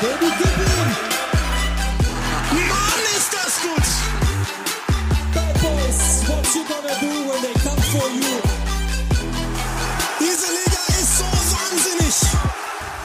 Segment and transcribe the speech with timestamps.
[0.00, 0.90] Baby, gib ihm!
[2.68, 3.88] Mann, ist das gut!
[5.34, 8.38] Bad Boys, what you gonna do when they come for you?
[10.20, 12.14] Diese Liga ist so wahnsinnig!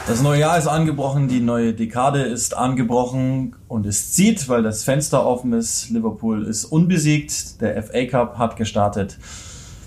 [0.06, 4.84] Das neue Jahr ist angebrochen, die neue Dekade ist angebrochen und es zieht, weil das
[4.84, 5.90] Fenster offen ist.
[5.90, 9.18] Liverpool ist unbesiegt, der FA Cup hat gestartet.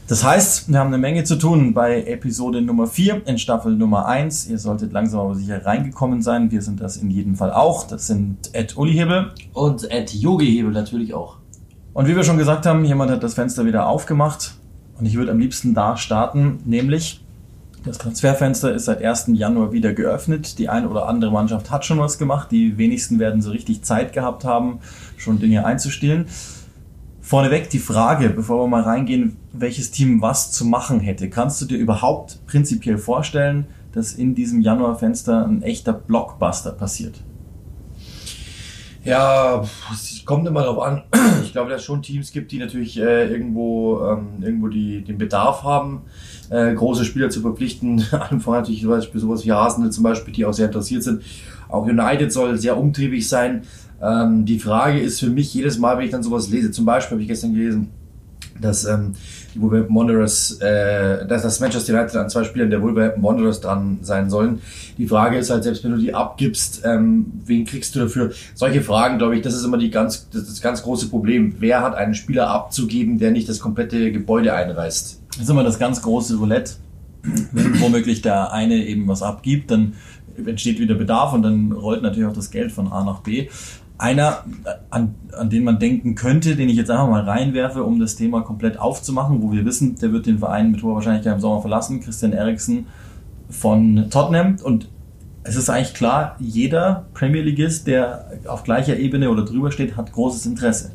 [0.08, 4.06] Das heißt, wir haben eine Menge zu tun bei Episode Nummer 4 in Staffel Nummer
[4.06, 4.48] 1.
[4.48, 6.50] Ihr solltet langsam aber sicher reingekommen sein.
[6.50, 7.86] Wir sind das in jedem Fall auch.
[7.86, 9.34] Das sind Ed Uli Hebel.
[9.52, 11.40] Und Ed Yogi Hebel natürlich auch.
[11.94, 14.54] Und wie wir schon gesagt haben, jemand hat das Fenster wieder aufgemacht.
[14.98, 17.22] Und ich würde am liebsten da starten, nämlich
[17.84, 19.32] das Transferfenster ist seit 1.
[19.34, 20.58] Januar wieder geöffnet.
[20.58, 22.50] Die eine oder andere Mannschaft hat schon was gemacht.
[22.52, 24.80] Die wenigsten werden so richtig Zeit gehabt haben,
[25.18, 26.28] schon Dinge einzustehlen.
[27.28, 31.30] Vorneweg die Frage, bevor wir mal reingehen, welches Team was zu machen hätte.
[31.30, 37.16] Kannst du dir überhaupt prinzipiell vorstellen, dass in diesem Januarfenster ein echter Blockbuster passiert?
[39.04, 39.62] Ja,
[39.92, 41.04] es kommt immer darauf an.
[41.44, 45.18] Ich glaube, dass es schon Teams gibt, die natürlich äh, irgendwo, ähm, irgendwo die, den
[45.18, 46.02] Bedarf haben,
[46.50, 48.00] äh, große Spieler zu verpflichten.
[48.40, 51.24] Voran natürlich sowas wie Arsenal zum Beispiel, die auch sehr interessiert sind.
[51.70, 53.64] Auch United soll sehr umtriebig sein.
[54.02, 57.16] Ähm, die Frage ist für mich jedes Mal, wenn ich dann sowas lese, zum Beispiel
[57.16, 57.90] habe ich gestern gelesen,
[58.62, 59.14] dass ähm,
[59.54, 64.00] die Wolverhampton Wanderers, äh, dass das Manchester United an zwei Spielern der Wolverhampton Wanderers dran
[64.02, 64.62] sein sollen.
[64.98, 68.32] Die Frage ist halt, selbst wenn du die abgibst, ähm, wen kriegst du dafür?
[68.56, 71.56] Solche Fragen, glaube ich, das ist immer die ganz, das, das ganz große Problem.
[71.60, 75.22] Wer hat einen Spieler abzugeben, der nicht das komplette Gebäude einreißt?
[75.32, 76.74] Das ist immer das ganz große Roulette.
[77.52, 79.94] Wenn womöglich der eine eben was abgibt, dann
[80.46, 83.50] entsteht wieder Bedarf und dann rollt natürlich auch das Geld von A nach B.
[84.00, 84.44] Einer,
[84.92, 88.42] an, an den man denken könnte, den ich jetzt einfach mal reinwerfe, um das Thema
[88.42, 92.00] komplett aufzumachen, wo wir wissen, der wird den Verein mit hoher Wahrscheinlichkeit im Sommer verlassen,
[92.00, 92.86] Christian Eriksen
[93.50, 94.58] von Tottenham.
[94.62, 94.88] Und
[95.44, 100.12] es ist eigentlich klar, jeder Premier Leagueist, der auf gleicher Ebene oder drüber steht, hat
[100.12, 100.92] großes Interesse.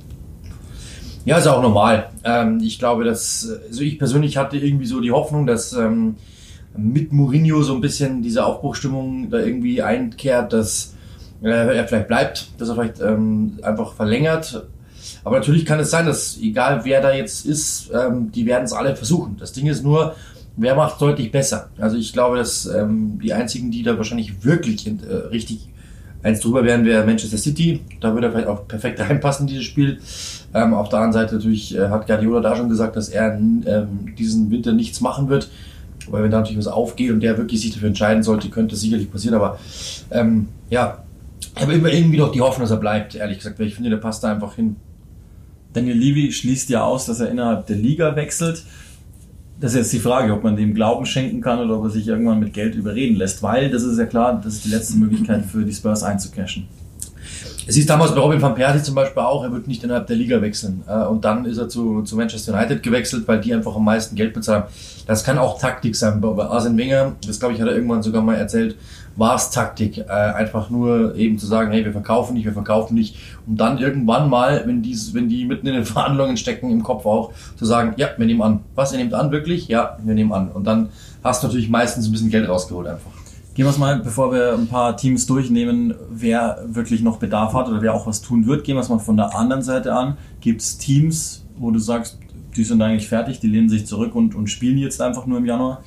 [1.25, 2.11] Ja, ist auch normal.
[2.25, 6.17] Ähm, ich glaube, dass, also ich persönlich hatte irgendwie so die Hoffnung, dass ähm,
[6.77, 11.02] mit Mourinho so ein bisschen diese Aufbruchstimmung da irgendwie einkehrt, dass äh,
[11.51, 14.65] er vielleicht bleibt, dass er vielleicht ähm, einfach verlängert.
[15.25, 18.73] Aber natürlich kann es sein, dass egal wer da jetzt ist, ähm, die werden es
[18.73, 19.37] alle versuchen.
[19.39, 20.15] Das Ding ist nur,
[20.57, 21.71] wer macht deutlich besser.
[21.79, 25.69] Also ich glaube, dass ähm, die einzigen, die da wahrscheinlich wirklich äh, richtig
[26.23, 27.81] eins drüber wären, wäre Manchester City.
[28.01, 29.99] Da würde er vielleicht auch perfekt reinpassen, dieses Spiel.
[30.55, 34.15] Ähm, auf der anderen Seite natürlich äh, hat Guardiola da schon gesagt, dass er ähm,
[34.19, 35.51] diesen Winter nichts machen wird.
[36.09, 38.81] Weil wenn da natürlich was aufgeht und der wirklich sich dafür entscheiden sollte, könnte es
[38.81, 39.37] sicherlich passieren.
[39.37, 39.59] Aber
[40.11, 41.05] ähm, ja,
[41.55, 43.91] ich habe immer irgendwie noch die Hoffnung, dass er bleibt, ehrlich gesagt, weil ich finde,
[43.91, 44.77] der passt da einfach hin.
[45.73, 48.65] Daniel Levy schließt ja aus, dass er innerhalb der Liga wechselt.
[49.61, 52.09] Das ist jetzt die Frage, ob man dem Glauben schenken kann oder ob er sich
[52.09, 55.45] irgendwann mit Geld überreden lässt, weil das ist ja klar, das ist die letzte Möglichkeit
[55.45, 56.67] für die Spurs einzucashen.
[57.67, 60.17] Es ist damals bei Robin van Persie zum Beispiel auch, er wird nicht innerhalb der
[60.17, 60.83] Liga wechseln.
[60.89, 64.17] Äh, und dann ist er zu, zu Manchester United gewechselt, weil die einfach am meisten
[64.17, 64.65] Geld bezahlen.
[65.07, 66.21] Das kann auch Taktik sein.
[66.21, 68.77] Bei Arsene Wenger, das glaube ich, hat er irgendwann sogar mal erzählt,
[69.17, 69.99] war es Taktik.
[69.99, 73.17] Äh, einfach nur eben zu sagen, hey, wir verkaufen nicht, wir verkaufen nicht.
[73.47, 77.07] Und dann irgendwann mal, wenn die, wenn die mitten in den Verhandlungen stecken, im Kopf
[77.07, 78.61] auch, zu sagen, ja, wir nehmen an.
[78.75, 79.69] Was, ihr nehmt an, wirklich?
[79.69, 80.49] Ja, wir nehmen an.
[80.49, 80.89] Und dann
[81.23, 83.11] hast du natürlich meistens ein bisschen Geld rausgeholt einfach.
[83.55, 87.69] Gehen wir es mal, bevor wir ein paar Teams durchnehmen, wer wirklich noch Bedarf hat
[87.69, 90.17] oder wer auch was tun wird, gehen wir es mal von der anderen Seite an.
[90.41, 92.19] Gibt es Teams, wo du sagst,
[92.57, 95.45] die sind eigentlich fertig, die lehnen sich zurück und, und spielen jetzt einfach nur im
[95.45, 95.83] Januar?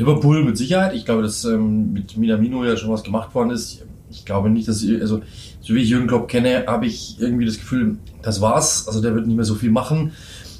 [0.00, 0.94] Liverpool mit Sicherheit.
[0.94, 3.82] Ich glaube, dass ähm, mit Minamino ja schon was gemacht worden ist.
[4.10, 5.20] Ich glaube nicht, dass ich, also
[5.60, 8.88] so wie ich Jürgen Klopp kenne, habe ich irgendwie das Gefühl, das war's.
[8.88, 10.12] Also der wird nicht mehr so viel machen.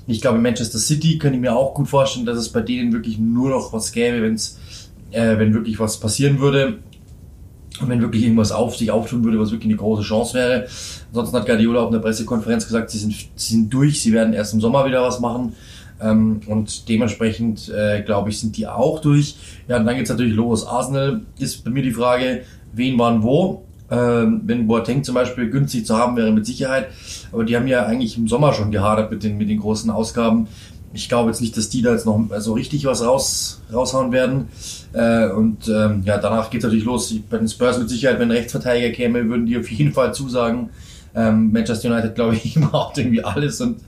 [0.07, 3.19] Ich glaube, Manchester City könnte ich mir auch gut vorstellen, dass es bei denen wirklich
[3.19, 4.59] nur noch was gäbe, wenn's,
[5.11, 6.79] äh, wenn wirklich was passieren würde.
[7.81, 10.67] Und wenn wirklich irgendwas auf sich auftun würde, was wirklich eine große Chance wäre.
[11.09, 14.53] Ansonsten hat Guardiola auf einer Pressekonferenz gesagt, sie sind, sie sind durch, sie werden erst
[14.53, 15.55] im Sommer wieder was machen.
[16.01, 19.37] Ähm, und dementsprechend, äh, glaube ich, sind die auch durch.
[19.69, 20.67] Ja, und dann geht's natürlich los.
[20.67, 22.43] Arsenal ist bei mir die Frage,
[22.73, 23.65] wen, wann, wo.
[23.91, 26.89] Ähm, wenn Boateng zum Beispiel günstig zu haben wäre, mit Sicherheit.
[27.33, 30.47] Aber die haben ja eigentlich im Sommer schon gehadert mit den, mit den großen Ausgaben.
[30.93, 34.49] Ich glaube jetzt nicht, dass die da jetzt noch so richtig was raus, raushauen werden.
[34.93, 37.15] Äh, und ähm, ja, danach geht's natürlich los.
[37.29, 40.71] Bei den Spurs mit Sicherheit, wenn ein Rechtsverteidiger käme, würden die auf jeden Fall zusagen.
[41.15, 43.81] Ähm, Manchester United, glaube ich, braucht irgendwie alles und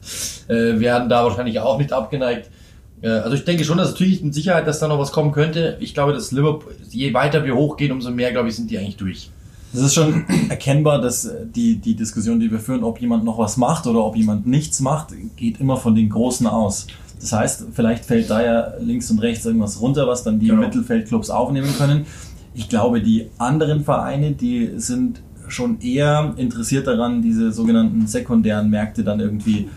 [0.48, 2.50] äh, werden da wahrscheinlich auch nicht abgeneigt.
[3.02, 5.76] Äh, also ich denke schon, dass natürlich mit Sicherheit, dass da noch was kommen könnte.
[5.80, 8.96] Ich glaube, dass Liverpool, je weiter wir hochgehen, umso mehr, glaube ich, sind die eigentlich
[8.96, 9.30] durch.
[9.74, 13.56] Es ist schon erkennbar, dass die, die Diskussion, die wir führen, ob jemand noch was
[13.56, 16.86] macht oder ob jemand nichts macht, geht immer von den Großen aus.
[17.20, 20.62] Das heißt, vielleicht fällt da ja links und rechts irgendwas runter, was dann die genau.
[20.62, 22.06] Mittelfeldclubs aufnehmen können.
[22.54, 25.22] Ich glaube, die anderen Vereine, die sind
[25.52, 29.68] schon eher interessiert daran, diese sogenannten sekundären Märkte dann irgendwie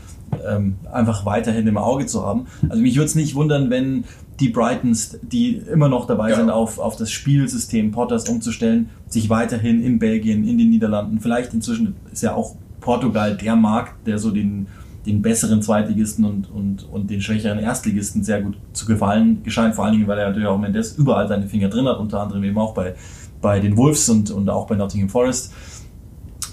[0.48, 2.46] ähm, einfach weiterhin im Auge zu haben.
[2.70, 4.04] Also mich würde es nicht wundern, wenn
[4.40, 6.36] die Brightons, die immer noch dabei Ja.
[6.36, 11.54] sind, auf, auf das Spielsystem Potters umzustellen, sich weiterhin in Belgien, in den Niederlanden, vielleicht
[11.54, 14.68] inzwischen ist ja auch Portugal der Markt, der so den,
[15.06, 19.86] den besseren Zweitligisten und, und, und den schwächeren Erstligisten sehr gut zu gefallen scheint, vor
[19.86, 22.58] allen Dingen, weil er natürlich auch Mendes überall seine Finger drin hat, unter anderem eben
[22.58, 22.94] auch bei,
[23.42, 25.54] bei den Wolves und, und auch bei Nottingham Forest.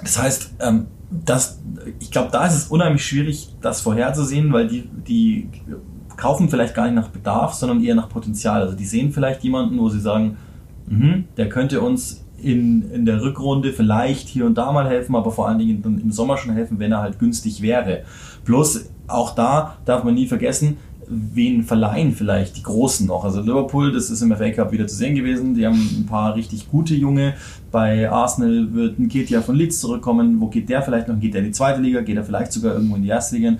[0.03, 1.61] Das heißt, ähm, das,
[2.01, 5.49] ich glaube, da ist es unheimlich schwierig, das vorherzusehen, weil die, die
[6.17, 8.63] kaufen vielleicht gar nicht nach Bedarf, sondern eher nach Potenzial.
[8.63, 10.39] Also die sehen vielleicht jemanden, wo sie sagen,
[10.87, 15.31] mhm, der könnte uns in, in der Rückrunde vielleicht hier und da mal helfen, aber
[15.31, 18.03] vor allen Dingen im Sommer schon helfen, wenn er halt günstig wäre.
[18.45, 20.79] Bloß auch da darf man nie vergessen,
[21.09, 23.25] wen verleihen vielleicht die Großen noch.
[23.25, 25.55] Also Liverpool, das ist im FA Cup wieder zu sehen gewesen.
[25.55, 27.35] Die haben ein paar richtig gute Junge.
[27.71, 30.41] Bei Arsenal wird ein Ketia von Leeds zurückkommen.
[30.41, 31.19] Wo geht der vielleicht noch?
[31.19, 32.01] Geht der in die zweite Liga?
[32.01, 33.55] Geht er vielleicht sogar irgendwo in die erste Liga?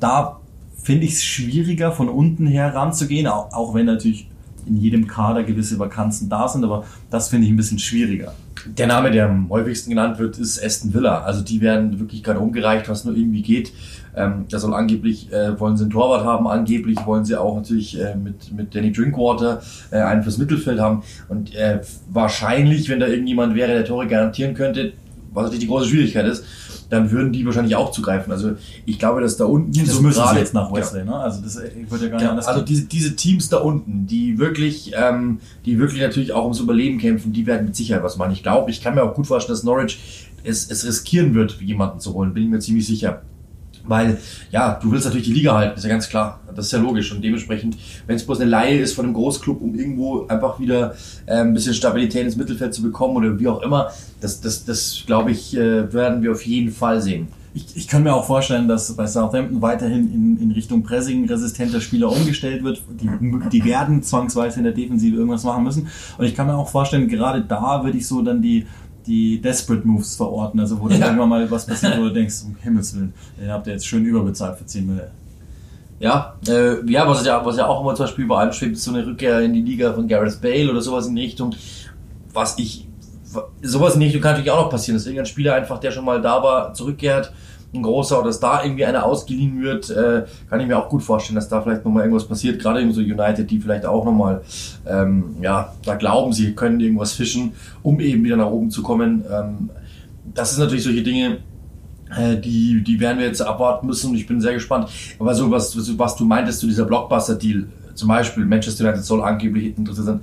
[0.00, 0.38] Da
[0.82, 4.27] finde ich es schwieriger, von unten her ranzugehen, auch, auch wenn natürlich
[4.68, 8.34] in jedem Kader gewisse Vakanzen da sind, aber das finde ich ein bisschen schwieriger.
[8.66, 11.22] Der Name, der am häufigsten genannt wird, ist Aston Villa.
[11.22, 13.72] Also die werden wirklich gerade umgereicht, was nur irgendwie geht.
[14.16, 17.98] Ähm, da soll angeblich, äh, wollen sie einen Torwart haben, angeblich wollen sie auch natürlich
[18.00, 21.02] äh, mit, mit Danny Drinkwater äh, einen fürs Mittelfeld haben.
[21.28, 21.80] Und äh,
[22.10, 24.92] wahrscheinlich, wenn da irgendjemand wäre, der Tore garantieren könnte,
[25.32, 26.44] was natürlich die große Schwierigkeit ist,
[26.90, 28.32] dann würden die wahrscheinlich auch zugreifen.
[28.32, 28.52] Also
[28.86, 30.80] ich glaube, dass da unten Das so müssen gerade- jetzt nach Genau.
[30.80, 31.14] Wesley, ne?
[31.14, 31.66] Also das wird
[32.02, 35.78] ja gar nicht Ja, anders also diese, diese Teams da unten, die wirklich, ähm, die
[35.78, 38.32] wirklich natürlich auch ums Überleben kämpfen, die werden mit Sicherheit was machen.
[38.32, 39.98] Ich glaube, ich kann mir auch gut vorstellen, dass Norwich
[40.44, 43.22] es, es riskieren wird, jemanden zu holen, bin ich mir ziemlich sicher.
[43.88, 44.18] Weil,
[44.50, 46.40] ja, du willst natürlich die Liga halten, ist ja ganz klar.
[46.54, 47.10] Das ist ja logisch.
[47.10, 47.76] Und dementsprechend,
[48.06, 50.94] wenn es bloß eine Laie ist von einem Großclub, um irgendwo einfach wieder
[51.26, 53.90] äh, ein bisschen Stabilität ins Mittelfeld zu bekommen oder wie auch immer,
[54.20, 57.28] das, das, das glaube ich, äh, werden wir auf jeden Fall sehen.
[57.54, 62.12] Ich, ich kann mir auch vorstellen, dass bei Southampton weiterhin in, in Richtung Pressing-resistenter Spieler
[62.12, 62.82] umgestellt wird.
[63.00, 63.08] Die,
[63.50, 65.88] die werden zwangsweise in der Defensive irgendwas machen müssen.
[66.18, 68.66] Und ich kann mir auch vorstellen, gerade da würde ich so dann die,
[69.08, 70.60] die Desperate Moves verorten.
[70.60, 71.06] Also wo dann Ja.
[71.06, 74.04] irgendwann mal was passiert, wo du denkst, um Himmels Willen, den habt ihr jetzt schön
[74.04, 75.10] überbezahlt für 10 Millionen.
[76.00, 78.84] Ja, äh, ja, was ja, was ja auch immer zum Beispiel über allem schwebt, ist
[78.84, 81.52] so eine Rückkehr in die Liga von Gareth Bale oder sowas in die Richtung.
[82.32, 82.86] Was ich,
[83.62, 86.04] sowas in die Richtung kann natürlich auch noch passieren, dass irgendein Spieler einfach, der schon
[86.04, 87.32] mal da war, zurückkehrt,
[87.74, 91.02] ein großer, oder dass da irgendwie einer ausgeliehen wird, äh, kann ich mir auch gut
[91.02, 92.60] vorstellen, dass da vielleicht nochmal irgendwas passiert.
[92.60, 94.42] Gerade eben so United, die vielleicht auch nochmal,
[94.86, 99.24] ähm, ja, da glauben, sie können irgendwas fischen, um eben wieder nach oben zu kommen.
[99.30, 99.70] Ähm,
[100.34, 101.38] das ist natürlich solche Dinge,
[102.16, 104.88] äh, die, die werden wir jetzt abwarten müssen und ich bin sehr gespannt.
[105.18, 109.76] Aber so was, was, du meintest zu dieser Blockbuster-Deal, zum Beispiel Manchester United soll angeblich
[109.76, 110.20] interessiert sein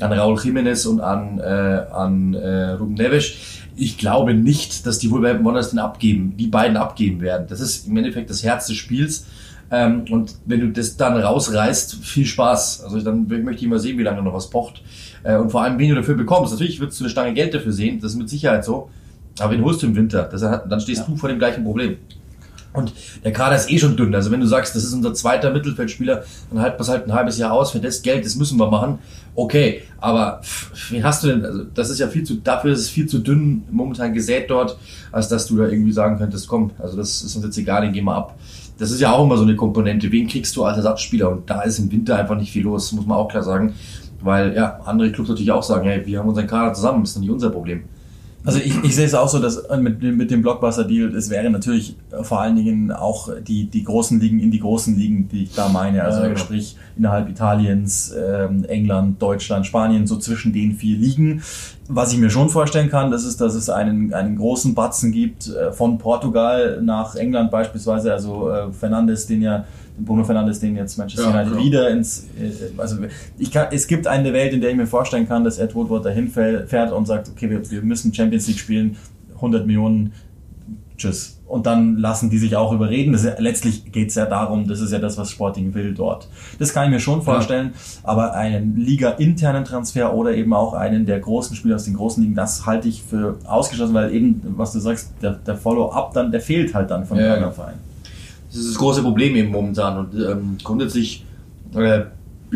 [0.00, 3.32] an Raúl Jiménez und an, äh, an äh, Ruben Neves.
[3.76, 7.46] Ich glaube nicht, dass die Wolverhampton Wanderers den abgeben, die beiden abgeben werden.
[7.48, 9.26] Das ist im Endeffekt das Herz des Spiels.
[9.70, 12.84] Ähm, und wenn du das dann rausreißt, viel Spaß.
[12.84, 14.82] Also dann möchte ich mal sehen, wie lange noch was pocht.
[15.24, 16.52] Äh, und vor allem, wen du dafür bekommst.
[16.52, 18.88] Natürlich würdest du eine Stange Geld dafür sehen, das ist mit Sicherheit so.
[19.38, 20.22] Aber wen holst du im Winter?
[20.22, 21.06] Das dann stehst Ja.
[21.08, 21.96] du vor dem gleichen Problem.
[22.76, 22.92] Und
[23.24, 24.14] der Kader ist eh schon dünn.
[24.14, 27.38] Also wenn du sagst, das ist unser zweiter Mittelfeldspieler, dann wir es halt ein halbes
[27.38, 27.72] Jahr aus.
[27.72, 28.98] Für das Geld, das müssen wir machen.
[29.34, 30.40] Okay, aber
[30.90, 31.44] wen hast du denn?
[31.44, 34.78] Also das ist ja viel zu, dafür ist es viel zu dünn momentan gesät dort,
[35.12, 37.92] als dass du da irgendwie sagen könntest, komm, also das ist uns jetzt egal, den
[37.92, 38.38] gehen wir ab.
[38.78, 40.12] Das ist ja auch immer so eine Komponente.
[40.12, 41.30] Wen kriegst du als Ersatzspieler?
[41.30, 43.74] Und da ist im Winter einfach nicht viel los, muss man auch klar sagen.
[44.20, 47.20] Weil ja, andere Clubs natürlich auch sagen, hey, wir haben unseren Kader zusammen, ist doch
[47.20, 47.84] nicht unser Problem.
[48.46, 51.28] Also ich, ich sehe es auch so, dass äh, mit, dem- mit dem Blockbuster-Deal, es
[51.30, 55.28] wäre natürlich äh, vor allen Dingen auch die, die großen Ligen in die großen Ligen,
[55.28, 56.02] die ich da meine.
[56.04, 56.38] Also Ja, genau.
[56.38, 61.42] sprich innerhalb Italiens, ähm, England, Deutschland, Spanien, so zwischen den vier Ligen.
[61.88, 65.48] Was ich mir schon vorstellen kann, das ist, dass es einen, einen großen Batzen gibt
[65.48, 68.12] äh, von Portugal nach England beispielsweise.
[68.12, 69.64] Also äh, Fernandes, den ja
[69.98, 71.64] Bruno Fernandes, den jetzt Manchester Ja, United genau.
[71.64, 72.96] wieder ins, äh, also
[73.38, 76.04] ich kann, es gibt eine Welt, in der ich mir vorstellen kann, dass Ed Woodward
[76.04, 78.96] dahin fährt und sagt, okay, wir, wir müssen Champions League spielen,
[79.36, 80.12] 100 Millionen,
[80.96, 81.32] tschüss.
[81.46, 83.12] Und dann lassen die sich auch überreden.
[83.12, 85.94] Das ist, ja- letztlich geht es ja darum, das ist ja das, was Sporting will
[85.94, 86.28] dort.
[86.58, 87.72] Das kann ich mir schon vorstellen,
[88.02, 92.34] aber einen Liga-internen Transfer oder eben auch einen der großen Spieler aus den großen Ligen,
[92.34, 96.40] das halte ich für ausgeschlossen, weil eben, was du sagst, der, der Follow-up dann, der
[96.40, 97.50] fehlt halt dann von Ja, den ja.
[97.52, 97.85] Vereinen.
[98.56, 99.98] Das ist das große Problem eben momentan.
[99.98, 101.24] Und ähm, grundsätzlich
[101.74, 102.04] äh,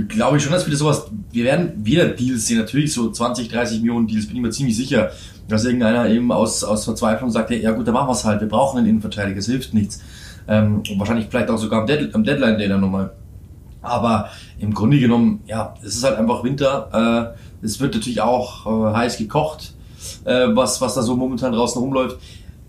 [0.09, 3.81] glaube ich schon, dass wir sowas, wir werden wieder Deals sehen, natürlich so 20, 30
[3.81, 5.11] Millionen Deals, bin ich mir ziemlich sicher,
[5.49, 8.49] dass irgendeiner eben aus, aus Verzweiflung sagt, ja gut, dann machen wir es halt, wir
[8.49, 10.01] brauchen einen Innenverteidiger, es hilft nichts.
[10.49, 13.13] Ähm, und wahrscheinlich vielleicht auch sogar am, Dead, am Deadline-Day dann nochmal.
[13.83, 17.35] Aber im Grunde genommen, ja, es ist halt einfach Winter.
[17.63, 19.75] Äh, es wird natürlich auch äh, heiß gekocht,
[20.25, 22.19] äh, was, was da so momentan draußen rumläuft.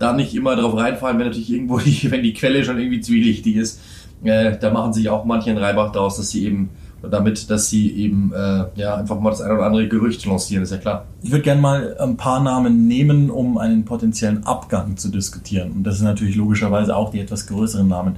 [0.01, 3.55] Da nicht immer drauf reinfallen, wenn natürlich irgendwo die, wenn die Quelle schon irgendwie zwielichtig
[3.55, 3.79] ist.
[4.23, 6.69] Äh, da machen sich auch manche einen Reibach daraus, dass sie eben
[7.09, 10.71] damit, dass sie eben äh, ja einfach mal das eine oder andere Gerücht lancieren, ist
[10.71, 11.05] ja klar.
[11.23, 15.71] Ich würde gerne mal ein paar Namen nehmen, um einen potenziellen Abgang zu diskutieren.
[15.71, 18.17] Und das sind natürlich logischerweise auch die etwas größeren Namen.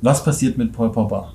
[0.00, 1.32] Was passiert mit Paul Pogba?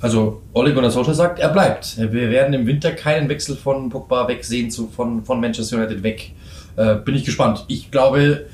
[0.00, 1.98] Also Ole Gunnar Solskjaer sagt, er bleibt.
[1.98, 6.32] Wir werden im Winter keinen Wechsel von Pogba wegsehen zu, von, von Manchester United weg.
[6.80, 7.66] Äh, bin ich gespannt.
[7.68, 8.46] Ich glaube,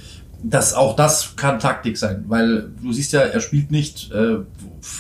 [0.43, 4.39] dass auch das kann Taktik sein, weil du siehst ja, er spielt nicht, äh,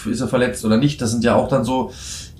[0.08, 1.02] ist er verletzt oder nicht.
[1.02, 1.90] Das sind ja auch dann so.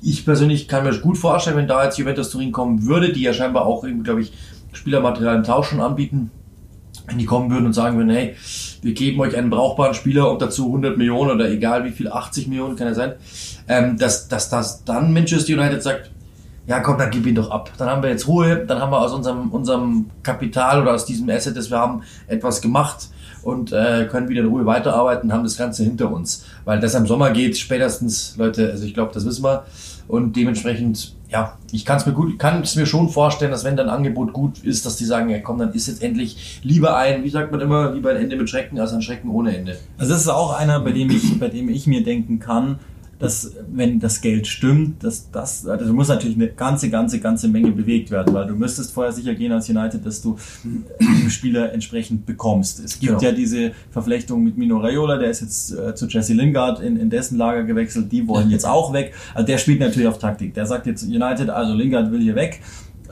[0.01, 3.33] Ich persönlich kann mir gut vorstellen, wenn da jetzt Juventus Turin kommen würde, die ja
[3.33, 4.33] scheinbar auch eben, glaube ich,
[4.73, 6.31] Spielermaterial im Tausch schon anbieten,
[7.09, 8.37] wenn die kommen würden und sagen würden, hey,
[8.83, 12.47] wir geben euch einen brauchbaren Spieler und dazu 100 Millionen oder egal wie viel, 80
[12.47, 13.15] Millionen kann er sein,
[13.67, 16.11] ähm, dass, dass, dass dann Manchester United sagt,
[16.67, 17.71] ja komm, dann gib ihn doch ab.
[17.79, 21.29] Dann haben wir jetzt Ruhe, dann haben wir aus unserem, unserem Kapital oder aus diesem
[21.31, 23.09] Asset, das wir haben, etwas gemacht
[23.43, 26.45] und äh, können wieder in Ruhe weiterarbeiten, haben das Ganze hinter uns.
[26.65, 29.65] Weil das am Sommer geht, spätestens, Leute, also ich glaube, das wissen wir.
[30.09, 33.77] Und dementsprechend, ja, ich kann es mir gut, kann es mir schon vorstellen, dass wenn
[33.77, 37.25] dann Angebot gut ist, dass die sagen, ja komm, dann ist jetzt endlich lieber ein,
[37.25, 39.77] wie sagt man immer, lieber ein Ende mit Schrecken als ein Schrecken ohne Ende.
[39.99, 42.79] Also das ist auch einer, bei dem ich, bei dem ich mir denken kann,
[43.19, 47.73] dass wenn das Geld stimmt, dass das, also muss natürlich eine ganze, ganze, ganze Menge
[47.73, 50.37] bewegt werden, weil du müsstest vorher sicher gehen als United, dass du
[51.01, 52.81] den Spieler entsprechend bekommst.
[52.85, 53.23] Es gibt Genau.
[53.23, 57.09] ja diese Verflechtung mit Mino Raiola, der ist jetzt äh, zu Jesse Lingard in, in
[57.09, 59.15] dessen Lager gewechselt, die wollen jetzt auch weg.
[59.35, 60.55] Also der spielt natürlich auf Taktik.
[60.55, 62.61] Der sagt jetzt United, also Lingard will hier weg.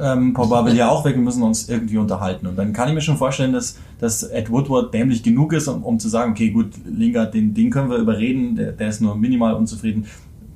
[0.01, 2.47] Ähm, Pogba ja auch weg, wir müssen uns irgendwie unterhalten.
[2.47, 5.83] Und dann kann ich mir schon vorstellen, dass, dass Ed Woodward dämlich genug ist, um,
[5.85, 9.17] um zu sagen, okay, gut, Lingard, den, den können wir überreden, der, der ist nur
[9.17, 10.07] minimal unzufrieden.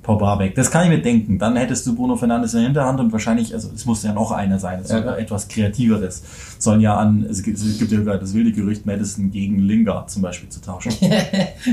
[0.09, 0.55] Pogba weg.
[0.55, 1.38] Das kann ich mir denken.
[1.38, 4.33] Dann hättest du Bruno Fernandes in der Hinterhand und wahrscheinlich, also es muss ja noch
[4.33, 6.23] einer sein, es Ja, etwas Kreativeres.
[6.59, 10.23] Sollen ja an, es gibt, es gibt ja das wilde Gerücht, Madison gegen Lingard zum
[10.23, 10.95] Beispiel zu tauschen.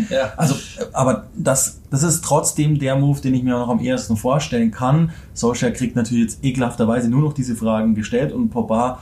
[0.09, 0.33] Ja.
[0.35, 0.55] Also,
[0.91, 5.11] aber das, das ist trotzdem der Move, den ich mir noch am ehesten vorstellen kann.
[5.33, 8.99] Solskjaer kriegt natürlich jetzt ekelhafterweise nur noch diese Fragen gestellt und Pogba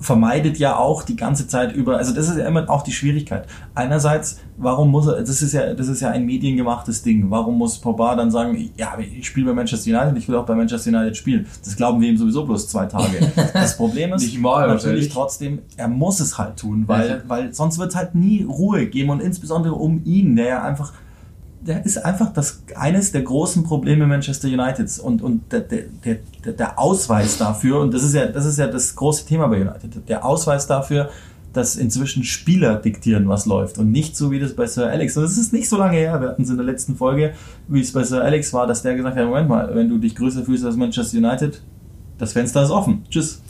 [0.00, 3.46] vermeidet ja auch die ganze Zeit über, also das ist ja immer auch die Schwierigkeit.
[3.74, 7.30] Einerseits, warum muss er, das ist ja, das ist ja ein mediengemachtes Ding.
[7.30, 10.54] Warum muss Pogba dann sagen, ja, ich spiele bei Manchester United, ich will auch bei
[10.54, 11.46] Manchester United spielen.
[11.64, 13.32] Das glauben wir ihm sowieso bloß zwei Tage.
[13.54, 17.16] Das Problem ist Nicht mal, natürlich trotzdem, er muss es halt tun, weil, Ja.
[17.26, 20.92] weil sonst wird es halt nie Ruhe geben und insbesondere um ihn, der ja einfach
[21.66, 26.52] der ist einfach das eines der großen Probleme Manchester Uniteds und und der, der, der,
[26.52, 30.08] der Ausweis dafür und das ist ja das ist ja das große Thema bei United
[30.08, 31.10] der Ausweis dafür
[31.54, 35.16] dass inzwischen Spieler diktieren, was läuft und nicht so wie das bei Sir Alex.
[35.16, 36.20] Und das ist nicht so lange her.
[36.20, 37.32] Wir hatten es in der letzten Folge,
[37.68, 40.14] wie es bei Sir Alex war, dass der gesagt hat: Moment mal, wenn du dich
[40.16, 41.62] größer fühlst als Manchester United,
[42.18, 43.04] das Fenster ist offen.
[43.08, 43.40] Tschüss.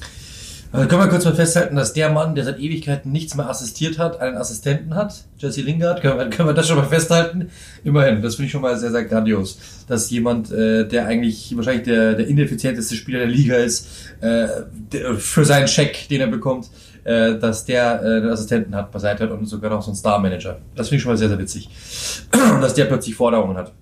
[0.74, 3.96] Also können wir kurz mal festhalten, dass der Mann, der seit Ewigkeiten nichts mehr assistiert
[3.96, 7.50] hat, einen Assistenten hat, Jesse Lingard, können wir, können wir das schon mal festhalten?
[7.84, 11.84] Immerhin, das finde ich schon mal sehr, sehr grandios, dass jemand, äh, der eigentlich wahrscheinlich
[11.84, 13.86] der, der ineffizienteste Spieler der Liga ist,
[14.20, 14.48] äh,
[14.92, 16.68] der, für seinen Scheck, den er bekommt,
[17.04, 20.58] äh, dass der äh, einen Assistenten hat beiseite hat und sogar noch so einen Star-Manager.
[20.74, 21.68] Das finde ich schon mal sehr, sehr witzig.
[22.32, 23.72] Dass der plötzlich Forderungen hat.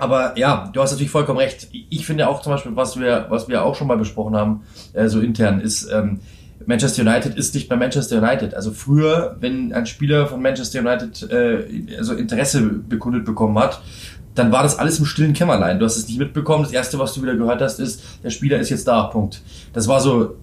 [0.00, 1.68] Aber ja, du hast natürlich vollkommen recht.
[1.72, 4.62] Ich finde auch zum Beispiel, was wir, was wir auch schon mal besprochen haben,
[4.94, 6.20] äh, so intern, ist, ähm,
[6.66, 8.54] Manchester United ist nicht mehr Manchester United.
[8.54, 13.80] Also früher, wenn ein Spieler von Manchester United äh, also Interesse bekundet bekommen hat,
[14.34, 15.78] dann war das alles im stillen Kämmerlein.
[15.78, 16.62] Du hast es nicht mitbekommen.
[16.62, 19.04] Das erste, was du wieder gehört hast, ist, der Spieler ist jetzt da.
[19.04, 19.42] Punkt.
[19.72, 20.36] Das war so,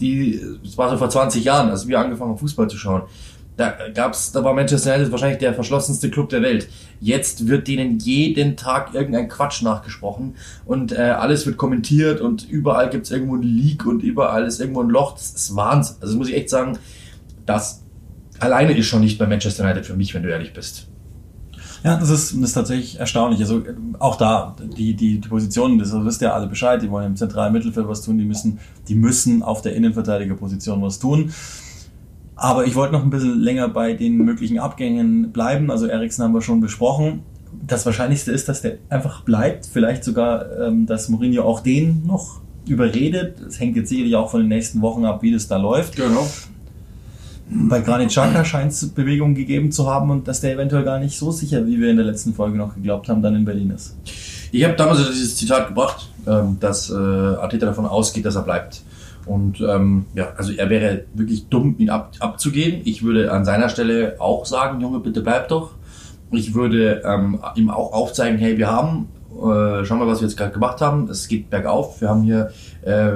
[0.00, 3.02] die, das war so vor 20 Jahren, als wir angefangen haben, Fußball zu schauen.
[3.60, 6.70] Da gab's, da war Manchester United wahrscheinlich der verschlossenste Club der Welt.
[6.98, 12.88] Jetzt wird denen jeden Tag irgendein Quatsch nachgesprochen und äh, alles wird kommentiert und überall
[12.88, 15.12] gibt's irgendwo ein Leak und überall ist irgendwo ein Loch.
[15.12, 15.96] Das ist Wahnsinn.
[16.00, 16.78] Also das muss ich echt sagen,
[17.44, 17.82] das
[18.38, 20.86] alleine ist schon nicht bei Manchester United für mich, wenn du ehrlich bist.
[21.84, 23.40] Ja, das ist, das ist tatsächlich erstaunlich.
[23.40, 23.62] Also
[23.98, 27.52] auch da, die, die, die Positionen, das wisst ihr alle Bescheid, die wollen im zentralen
[27.52, 31.30] Mittelfeld was tun, die müssen, die müssen auf der Innenverteidigerposition was tun.
[32.40, 35.70] Aber ich wollte noch ein bisschen länger bei den möglichen Abgängen bleiben.
[35.70, 37.20] Also Eriksen haben wir schon besprochen.
[37.66, 39.66] Das Wahrscheinlichste ist, dass der einfach bleibt.
[39.66, 43.38] Vielleicht sogar, ähm, dass Mourinho auch den noch überredet.
[43.46, 45.96] Es hängt jetzt sicherlich auch von den nächsten Wochen ab, wie das da läuft.
[45.96, 46.26] Genau.
[47.50, 51.18] Bei Granit Xhaka scheint es Bewegung gegeben zu haben und dass der eventuell gar nicht
[51.18, 53.98] so sicher, wie wir in der letzten Folge noch geglaubt haben, dann in Berlin ist.
[54.50, 58.80] Ich habe damals dieses Zitat gebracht, ähm, dass äh, Arteta davon ausgeht, dass er bleibt.
[59.26, 62.80] Und ähm, ja, also er wäre wirklich dumm, ihn ab, abzugeben.
[62.84, 65.72] Ich würde an seiner Stelle auch sagen, Junge, bitte bleib doch.
[66.32, 69.08] Ich würde ähm, ihm auch aufzeigen, hey, wir haben
[69.40, 71.08] äh, schau mal, was wir jetzt gerade gemacht haben.
[71.08, 72.00] Es geht bergauf.
[72.00, 72.50] Wir haben hier,
[72.82, 73.12] äh,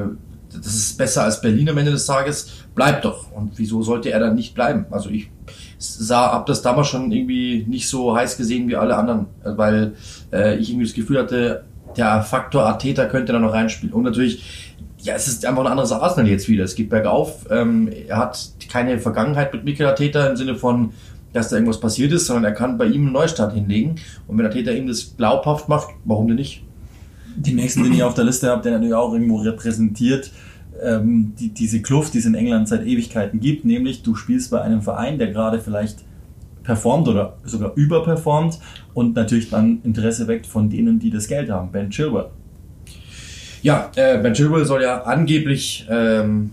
[0.53, 2.65] das ist besser als Berlin am Ende des Tages.
[2.75, 3.33] Bleibt doch.
[3.33, 4.87] Und wieso sollte er dann nicht bleiben?
[4.91, 5.31] Also ich
[5.79, 9.95] sah, habe das damals schon irgendwie nicht so heiß gesehen wie alle anderen, weil
[10.33, 11.65] äh, ich irgendwie das Gefühl hatte,
[11.97, 13.95] der Faktor Arteta könnte da noch reinspielen.
[13.95, 14.64] Und natürlich,
[15.05, 16.65] ja, es ist einfach ein anderes Arsenal jetzt wieder.
[16.65, 17.47] Es geht bergauf.
[17.51, 20.93] Ähm, er hat keine Vergangenheit mit Mikel Arteta im Sinne von,
[21.35, 23.97] dass da irgendwas passiert ist, sondern er kann bei ihm einen Neustart hinlegen.
[24.27, 26.63] Und wenn Arteta ihm das glaubhaft macht, warum denn nicht?
[27.37, 30.31] Die nächsten, den ich auf der Liste habe, der natürlich auch irgendwo repräsentiert,
[30.83, 34.63] ähm, die, diese Kluft, die es in England seit Ewigkeiten gibt, nämlich du spielst bei
[34.63, 35.99] einem Verein, der gerade vielleicht
[36.63, 38.59] performt oder sogar überperformt
[38.95, 41.71] und natürlich dann Interesse weckt von denen, die das Geld haben.
[41.73, 42.31] Ben Chilwell.
[43.65, 46.51] Ja, äh, Ben Chilwell soll ja angeblich ähm,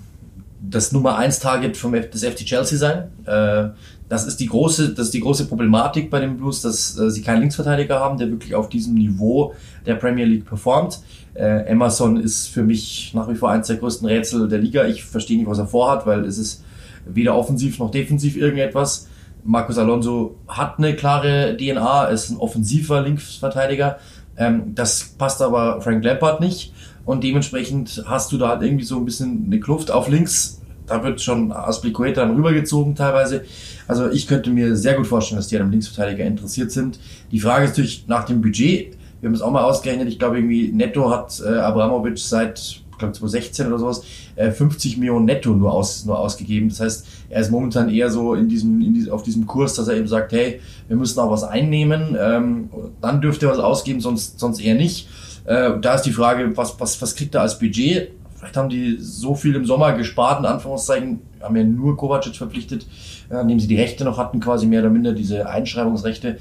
[0.61, 3.09] das Nummer 1 Target vom F des FC Chelsea sein.
[3.25, 3.75] Äh,
[4.07, 7.21] das ist die große, das ist die große Problematik bei den Blues, dass äh, sie
[7.21, 9.53] keinen Linksverteidiger haben, der wirklich auf diesem Niveau
[9.85, 11.01] der Premier League performt.
[11.33, 14.85] Äh, Emerson ist für mich nach wie vor eines der größten Rätsel der Liga.
[14.85, 16.63] Ich verstehe nicht, was er vorhat, weil es ist
[17.05, 19.09] weder offensiv noch defensiv irgendetwas.
[19.43, 23.97] Marcos Alonso hat eine klare DNA, ist ein offensiver Linksverteidiger.
[24.37, 26.73] Ähm, das passt aber Frank Lampard nicht.
[27.05, 30.61] Und dementsprechend hast du da halt irgendwie so ein bisschen eine Kluft auf links.
[30.87, 33.43] Da wird schon Aspilicueta dann rübergezogen teilweise.
[33.87, 36.99] Also ich könnte mir sehr gut vorstellen, dass die an einem Linksverteidiger interessiert sind.
[37.31, 38.97] Die Frage ist natürlich nach dem Budget.
[39.19, 40.07] Wir haben es auch mal ausgerechnet.
[40.09, 44.03] Ich glaube irgendwie netto hat äh, Abramovic seit glaube 2016 oder sowas,
[44.35, 46.69] äh, 50 Millionen netto nur, aus, nur ausgegeben.
[46.69, 49.87] Das heißt, er ist momentan eher so in diesem, in diesem, auf diesem Kurs, dass
[49.87, 52.69] er eben sagt, hey, wir müssen auch was einnehmen, ähm,
[53.01, 55.09] dann dürfte er was ausgeben, sonst, sonst eher nicht.
[55.45, 58.11] Äh, da ist die Frage, was, was, was kriegt er als Budget?
[58.35, 62.85] Vielleicht haben die so viel im Sommer gespart, in Anführungszeichen, haben ja nur Kovacic verpflichtet,
[63.29, 66.37] äh, indem sie die Rechte noch hatten, quasi mehr oder minder diese Einschreibungsrechte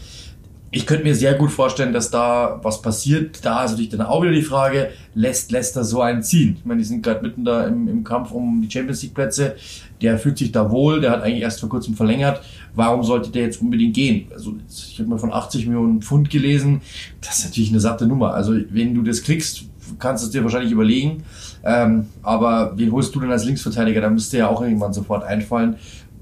[0.72, 3.44] ich könnte mir sehr gut vorstellen, dass da was passiert.
[3.44, 6.56] Da ist natürlich dann auch wieder die Frage, lässt Leicester so einen ziehen?
[6.58, 9.56] Ich meine, die sind gerade mitten da im, im Kampf um die Champions League Plätze.
[10.00, 12.40] Der fühlt sich da wohl, der hat eigentlich erst vor kurzem verlängert.
[12.74, 14.26] Warum sollte der jetzt unbedingt gehen?
[14.32, 16.80] Also ich habe mal von 80 Millionen Pfund gelesen.
[17.20, 18.34] Das ist natürlich eine satte Nummer.
[18.34, 19.64] Also wenn du das kriegst,
[19.98, 21.24] kannst du es dir wahrscheinlich überlegen.
[21.64, 24.00] Ähm, aber wen holst du denn als Linksverteidiger?
[24.00, 25.76] Da müsste ja auch irgendwann sofort einfallen.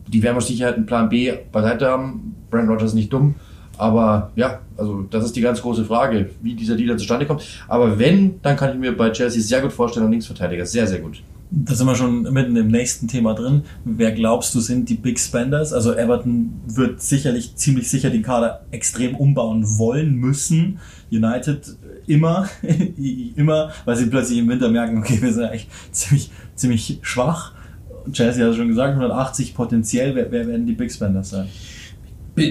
[0.07, 2.35] Die werden mit Sicherheit einen Plan B beiseite haben.
[2.51, 3.35] Brand Rogers ist nicht dumm.
[3.77, 7.45] Aber ja, also das ist die ganz große Frage, wie dieser Deal zustande kommt.
[7.69, 10.67] Aber wenn, dann kann ich mir bei Chelsea sehr gut vorstellen, ein Linksverteidiger.
[10.67, 11.23] Sehr, sehr gut.
[11.51, 13.63] Da sind wir schon mitten im nächsten Thema drin.
[13.85, 15.73] Wer glaubst du sind die Big Spenders?
[15.73, 20.79] Also Everton wird sicherlich ziemlich sicher den Kader extrem umbauen wollen müssen.
[21.11, 22.49] United immer,
[23.37, 27.53] immer, weil sie plötzlich im Winter merken, okay, wir sind eigentlich ziemlich, ziemlich schwach.
[28.13, 31.49] Chelsea hat schon gesagt, 180 potenziell, wer, wer werden die Big Spenders sein?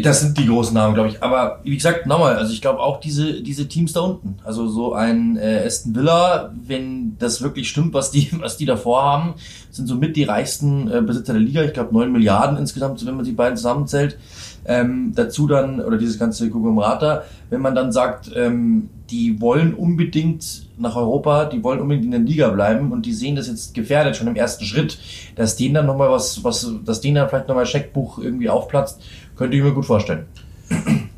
[0.01, 1.21] Das sind die großen Namen, glaube ich.
[1.23, 4.37] Aber wie gesagt, nochmal, also ich glaube auch diese, diese Teams da unten.
[4.43, 9.03] Also so ein äh, Aston Villa, wenn das wirklich stimmt, was die, was die davor
[9.03, 9.33] haben,
[9.71, 11.63] sind somit die reichsten äh, Besitzer der Liga.
[11.63, 14.17] Ich glaube 9 Milliarden insgesamt, wenn man die beiden zusammenzählt.
[14.65, 20.66] Ähm, dazu dann, oder dieses ganze Konglomerata, wenn man dann sagt, ähm, die wollen unbedingt
[20.77, 24.15] nach Europa, die wollen unbedingt in der Liga bleiben und die sehen das jetzt gefährdet
[24.15, 24.99] schon im ersten Schritt,
[25.35, 28.99] dass denen dann nochmal was, was, dass denen dann vielleicht nochmal Scheckbuch irgendwie aufplatzt
[29.37, 30.25] könnte ich mir gut vorstellen.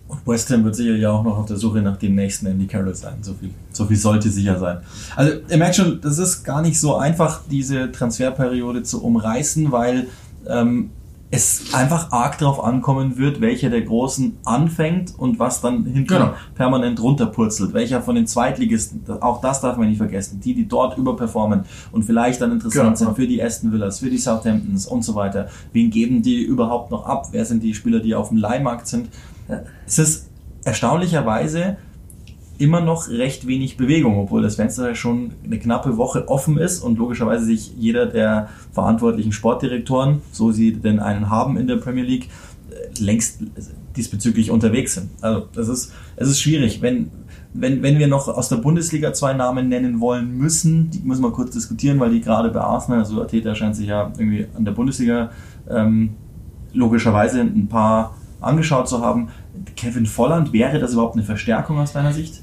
[0.07, 2.95] Und West Ham wird sicherlich auch noch auf der Suche nach dem nächsten Andy Carroll
[2.95, 3.17] sein.
[3.21, 4.79] So viel, so viel sollte sicher sein.
[5.15, 10.07] Also ihr merkt schon, das ist gar nicht so einfach, diese Transferperiode zu umreißen, weil
[10.47, 10.91] ähm,
[11.31, 16.33] es einfach arg drauf ankommen wird, welcher der Großen anfängt und was dann hinten genau.
[16.55, 17.73] permanent runterpurzelt.
[17.73, 22.03] Welcher von den Zweitligisten, auch das darf man nicht vergessen, die, die dort überperformen und
[22.03, 23.11] vielleicht dann interessant genau.
[23.11, 25.49] sind für die Aston Villas, für die Southamptons und so weiter.
[25.71, 27.27] Wen geben die überhaupt noch ab?
[27.31, 29.09] Wer sind die Spieler, die auf dem Leihmarkt sind?
[29.85, 30.29] Es ist
[30.63, 31.77] erstaunlicherweise
[32.59, 36.97] immer noch recht wenig Bewegung, obwohl das Fenster schon eine knappe Woche offen ist und
[36.97, 42.29] logischerweise sich jeder der verantwortlichen Sportdirektoren, so sie denn einen haben in der Premier League,
[42.69, 43.39] äh, längst
[43.95, 45.09] diesbezüglich unterwegs sind.
[45.21, 46.81] Also das ist, es ist schwierig.
[46.81, 47.09] Wenn,
[47.53, 51.31] wenn, wenn wir noch aus der Bundesliga zwei Namen nennen wollen müssen, die müssen wir
[51.31, 54.73] kurz diskutieren, weil die gerade bei Arsenal, also Ateta scheint sich ja irgendwie an der
[54.73, 55.31] Bundesliga
[55.69, 56.11] ähm,
[56.73, 59.29] logischerweise ein paar angeschaut zu haben.
[59.77, 62.41] Kevin Volland, wäre das überhaupt eine Verstärkung aus deiner Sicht?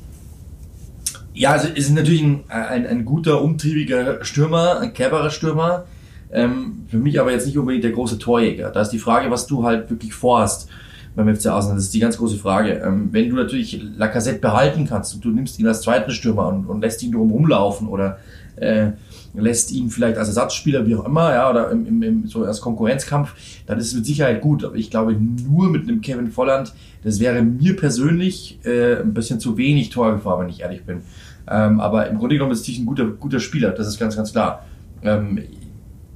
[1.37, 5.85] Ja, also ist natürlich ein, ein, ein guter, umtriebiger Stürmer, ein cleverer Stürmer.
[6.33, 8.71] Ähm, für mich aber jetzt nicht unbedingt der große Torjäger.
[8.71, 10.69] Da ist die Frage, was du halt wirklich vorhast
[11.15, 11.77] beim FC Arsenal.
[11.77, 12.83] Das ist die ganz große Frage.
[12.83, 16.65] Ähm, wenn du natürlich Lacazette behalten kannst und du nimmst ihn als zweiten Stürmer und,
[16.65, 18.19] und lässt ihn drum rumlaufen oder
[18.57, 18.93] äh,
[19.35, 22.63] lässt ihn vielleicht als Ersatzspieler, wie auch immer, ja, oder im, im, im, so als
[22.63, 23.35] Konkurrenzkampf,
[23.67, 24.65] dann ist es mit Sicherheit gut.
[24.65, 26.73] Aber ich glaube, nur mit einem Kevin Volland,
[27.05, 31.03] das wäre mir persönlich äh, ein bisschen zu wenig Torgefahr, wenn ich ehrlich bin.
[31.49, 34.33] Ähm, aber im Grunde genommen ist es ein guter, guter Spieler, das ist ganz, ganz
[34.33, 34.65] klar.
[35.03, 35.41] Ähm,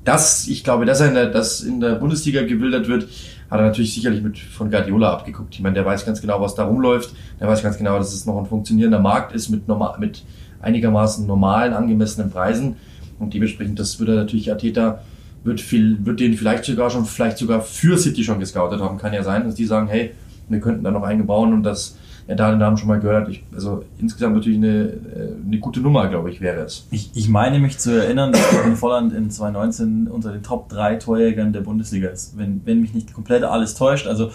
[0.05, 3.07] das, ich glaube, dass er in der, dass in der Bundesliga gewildert wird,
[3.51, 5.55] hat er natürlich sicherlich mit von Guardiola abgeguckt.
[5.55, 7.15] Ich meine, der weiß ganz genau, was da rumläuft.
[7.41, 10.25] Der weiß ganz genau, dass es noch ein funktionierender Markt ist mit, normal, mit
[10.63, 12.77] einigermaßen normalen, angemessenen Preisen.
[13.19, 15.03] Und dementsprechend, das würde natürlich Ateta,
[15.43, 18.99] wird viel, wird den vielleicht sogar schon, vielleicht sogar für City schon gescoutet haben.
[18.99, 20.13] Kann ja sein, dass die sagen, hey,
[20.49, 21.97] wir könnten da noch eingebauen und das
[22.37, 23.29] da den Namen schon mal gehört.
[23.29, 26.87] Ich, also insgesamt natürlich eine, äh, eine gute Nummer, glaube ich, wäre es.
[26.91, 30.97] Ich, ich meine mich zu erinnern, dass Kevin Volland in 2019 unter den Top 3
[30.97, 32.37] Torjägern der Bundesliga ist.
[32.37, 34.07] Wenn, wenn mich nicht komplett alles täuscht.
[34.07, 34.31] Also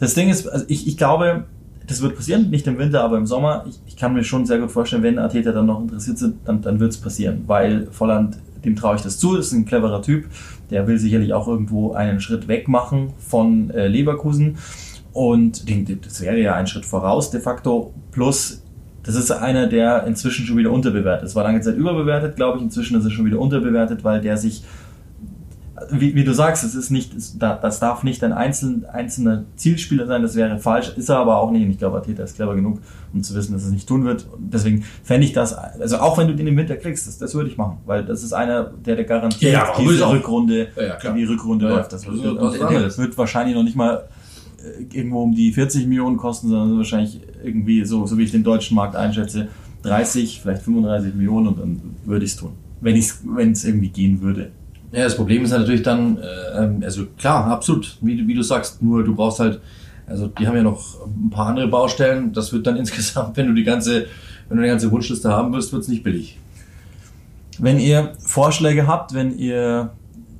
[0.00, 1.44] das Ding ist, also ich, ich glaube,
[1.86, 3.64] das wird passieren, nicht im Winter, aber im Sommer.
[3.68, 6.62] Ich, ich kann mir schon sehr gut vorstellen, wenn Atheter dann noch interessiert sind, dann,
[6.62, 10.26] dann wird es passieren, weil Volland, dem traue ich das zu, ist ein cleverer Typ,
[10.70, 14.56] der will sicherlich auch irgendwo einen Schritt weg machen von äh, Leverkusen
[15.14, 15.64] und
[16.04, 18.60] das wäre ja ein Schritt voraus de facto, plus
[19.04, 21.34] das ist einer, der inzwischen schon wieder unterbewertet ist.
[21.34, 22.64] War lange Zeit überbewertet, glaube ich.
[22.64, 24.64] Inzwischen ist er schon wieder unterbewertet, weil der sich
[25.90, 30.22] wie, wie du sagst, es ist nicht, das darf nicht ein einzeln, einzelner Zielspieler sein,
[30.22, 31.64] das wäre falsch, ist er aber auch nicht.
[31.64, 32.80] Und ich glaube, Ateta ist clever genug,
[33.12, 34.26] um zu wissen, dass er es nicht tun wird.
[34.32, 37.34] Und deswegen fände ich das, also auch wenn du den im Winter kriegst, das, das
[37.34, 40.08] würde ich machen, weil das ist einer, der der garantiert Ja, diese.
[40.08, 41.92] Rückrunde, Ja, die Rückrunde läuft.
[41.92, 42.98] Das, das wird, anderes.
[42.98, 44.04] wird wahrscheinlich noch nicht mal
[44.92, 48.74] irgendwo um die 40 Millionen kosten, sondern wahrscheinlich irgendwie so, so wie ich den deutschen
[48.74, 49.48] Markt einschätze,
[49.82, 52.52] 30, vielleicht 35 Millionen und dann würde ich es tun.
[52.80, 54.50] Wenn es irgendwie gehen würde.
[54.92, 58.34] Ja, das Problem ist halt natürlich dann, äh, ähm, also klar, absolut, wie, du- wie
[58.34, 59.60] du sagst, nur du brauchst halt,
[60.06, 63.54] also die haben ja noch ein paar andere Baustellen, das wird dann insgesamt, wenn du
[63.54, 64.06] die ganze,
[64.48, 66.38] wenn du die ganze Wunschliste haben wirst, wird es nicht billig.
[67.58, 69.92] Wenn ihr Vorschläge habt, wenn ihr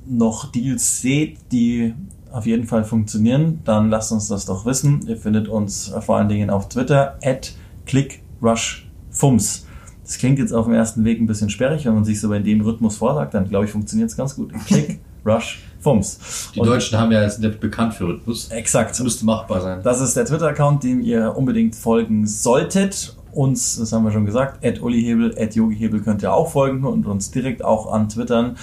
[0.06, 1.94] noch Deals seht, die
[2.34, 5.06] auf jeden Fall funktionieren, dann lasst uns das doch wissen.
[5.06, 7.54] Ihr findet uns vor allen Dingen auf Twitter at
[7.86, 9.66] clickrushfums.
[10.02, 12.42] Das klingt jetzt auf den ersten Weg ein bisschen sperrig, wenn man sich so in
[12.42, 14.52] dem Rhythmus vorsagt, dann glaube ich, funktioniert es ganz gut.
[14.66, 16.50] Clickrushfums.
[16.54, 18.48] Die Deutschen haben ja, sind ja bekannt für Rhythmus.
[18.48, 18.90] Exakt.
[18.90, 19.80] Das müsste machbar sein.
[19.84, 23.16] Das ist der Twitter-Account, dem ihr unbedingt folgen solltet.
[23.32, 27.06] Uns, das haben wir schon gesagt, at Ullihebel, at Yogihebel könnt ihr auch folgen und
[27.06, 28.56] uns direkt auch antwittern.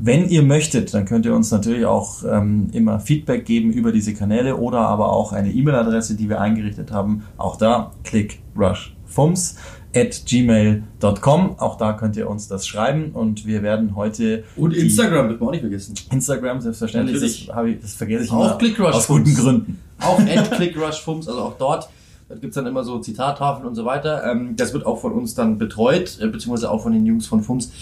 [0.00, 4.14] Wenn ihr möchtet, dann könnt ihr uns natürlich auch ähm, immer Feedback geben über diese
[4.14, 7.24] Kanäle oder aber auch eine E-Mail-Adresse, die wir eingerichtet haben.
[7.36, 9.56] Auch da, clickrushfums
[9.94, 11.58] at gmail.com.
[11.58, 15.46] Auch da könnt ihr uns das schreiben und wir werden heute Und Instagram dürfen wir
[15.48, 15.94] auch nicht vergessen.
[16.12, 17.46] Instagram selbstverständlich, Natürlich.
[17.46, 19.34] das, ich, das vergesse ich Auch Clickrush aus guten.
[19.34, 19.80] Gründen.
[20.00, 21.88] Auch at ClickRushFums, also auch dort.
[22.28, 24.30] Da gibt's dann immer so Zitattafeln und so weiter.
[24.30, 27.42] Ähm, das wird auch von uns dann betreut, äh, beziehungsweise auch von den Jungs von
[27.42, 27.72] FUMS.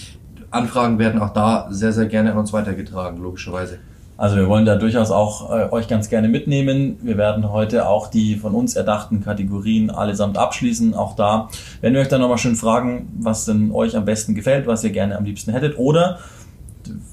[0.50, 3.78] Anfragen werden auch da sehr, sehr gerne an uns weitergetragen, logischerweise.
[4.18, 6.96] Also wir wollen da durchaus auch äh, euch ganz gerne mitnehmen.
[7.02, 10.94] Wir werden heute auch die von uns erdachten Kategorien allesamt abschließen.
[10.94, 11.48] Auch da
[11.82, 14.90] werden wir euch dann nochmal schön fragen, was denn euch am besten gefällt, was ihr
[14.90, 15.78] gerne am liebsten hättet.
[15.78, 16.18] Oder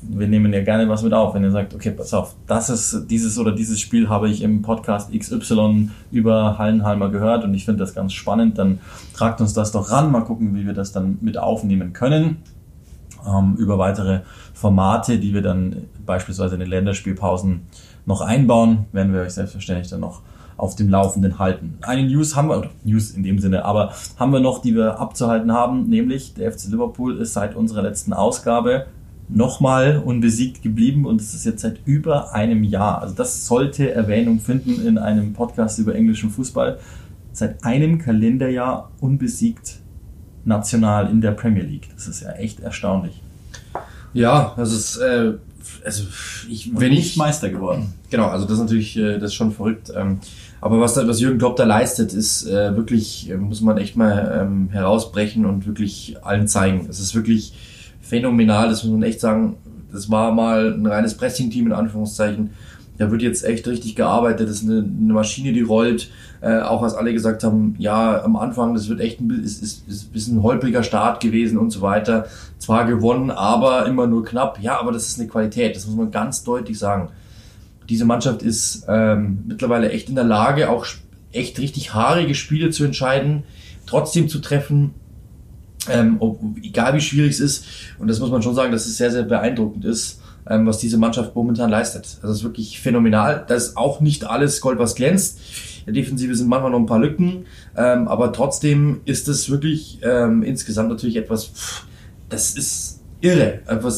[0.04, 3.08] wir nehmen ja gerne was mit auf, wenn ihr sagt, okay, pass auf, das ist
[3.10, 7.80] dieses oder dieses Spiel habe ich im Podcast XY über Hallenhalmer gehört und ich finde
[7.80, 8.80] das ganz spannend, dann
[9.16, 12.38] tragt uns das doch ran, mal gucken, wie wir das dann mit aufnehmen können
[13.28, 14.22] ähm, über weitere
[14.54, 17.62] Formate, die wir dann beispielsweise in den Länderspielpausen
[18.06, 20.22] noch einbauen, werden wir euch selbstverständlich dann noch
[20.58, 21.78] auf dem Laufenden halten.
[21.82, 25.52] Eine News haben wir, News in dem Sinne, aber haben wir noch, die wir abzuhalten
[25.52, 28.86] haben, nämlich der FC Liverpool ist seit unserer letzten Ausgabe
[29.30, 33.02] nochmal unbesiegt geblieben und es ist jetzt seit über einem Jahr.
[33.02, 36.80] Also das sollte Erwähnung finden in einem Podcast über englischen Fußball.
[37.32, 39.80] Seit einem Kalenderjahr unbesiegt
[40.46, 41.90] national in der Premier League.
[41.96, 43.22] Das ist ja echt erstaunlich.
[44.14, 45.34] Ja, das ist, äh,
[45.84, 46.04] also
[46.50, 47.94] ich, wenn ich Meister geworden.
[48.10, 49.92] Genau, also das ist natürlich, äh, das ist schon verrückt.
[49.96, 50.20] Ähm,
[50.62, 54.40] aber was, was Jürgen Klopp da leistet, ist äh, wirklich, äh, muss man echt mal
[54.42, 56.88] ähm, herausbrechen und wirklich allen zeigen.
[56.90, 57.54] Es ist wirklich
[58.02, 59.58] phänomenal, das muss man echt sagen.
[59.92, 62.52] Das war mal ein reines Pressing-Team in Anführungszeichen.
[62.98, 64.48] Da wird jetzt echt richtig gearbeitet.
[64.48, 66.10] Das ist eine, eine Maschine, die rollt.
[66.42, 69.88] Äh, auch als alle gesagt haben, ja, am Anfang, das wird echt ein, ist, ist,
[69.88, 72.28] ist ein bisschen holpriger Start gewesen und so weiter.
[72.60, 74.60] Zwar gewonnen, aber immer nur knapp.
[74.62, 75.76] Ja, aber das ist eine Qualität.
[75.76, 77.10] Das muss man ganz deutlich sagen
[77.90, 80.86] diese Mannschaft ist ähm, mittlerweile echt in der Lage, auch
[81.32, 83.44] echt richtig haarige Spiele zu entscheiden,
[83.86, 84.92] trotzdem zu treffen,
[85.90, 87.66] ähm, ob, egal wie schwierig es ist.
[88.00, 90.98] Und das muss man schon sagen, dass es sehr, sehr beeindruckend ist, ähm, was diese
[90.98, 92.18] Mannschaft momentan leistet.
[92.22, 93.46] Also es ist wirklich phänomenal.
[93.48, 95.40] Da ist auch nicht alles Gold, was glänzt.
[95.86, 100.00] In der Defensive sind manchmal noch ein paar Lücken, ähm, aber trotzdem ist es wirklich
[100.02, 101.86] ähm, insgesamt natürlich etwas, pff,
[102.30, 103.60] das ist irre.
[103.66, 103.94] Einfach,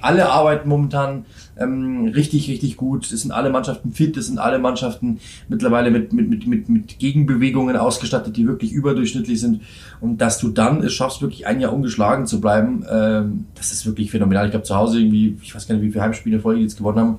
[0.00, 1.26] alle arbeiten momentan
[1.58, 3.10] ähm, richtig, richtig gut.
[3.10, 6.98] Es sind alle Mannschaften fit, es sind alle Mannschaften mittlerweile mit, mit, mit, mit, mit
[6.98, 9.62] Gegenbewegungen ausgestattet, die wirklich überdurchschnittlich sind.
[10.00, 13.86] Und dass du dann es schaffst, wirklich ein Jahr ungeschlagen zu bleiben, ähm, das ist
[13.86, 14.44] wirklich phänomenal.
[14.46, 16.98] Ich glaube, zu Hause irgendwie, ich weiß gar nicht, wie viele Heimspiele Folge jetzt gewonnen
[16.98, 17.18] haben.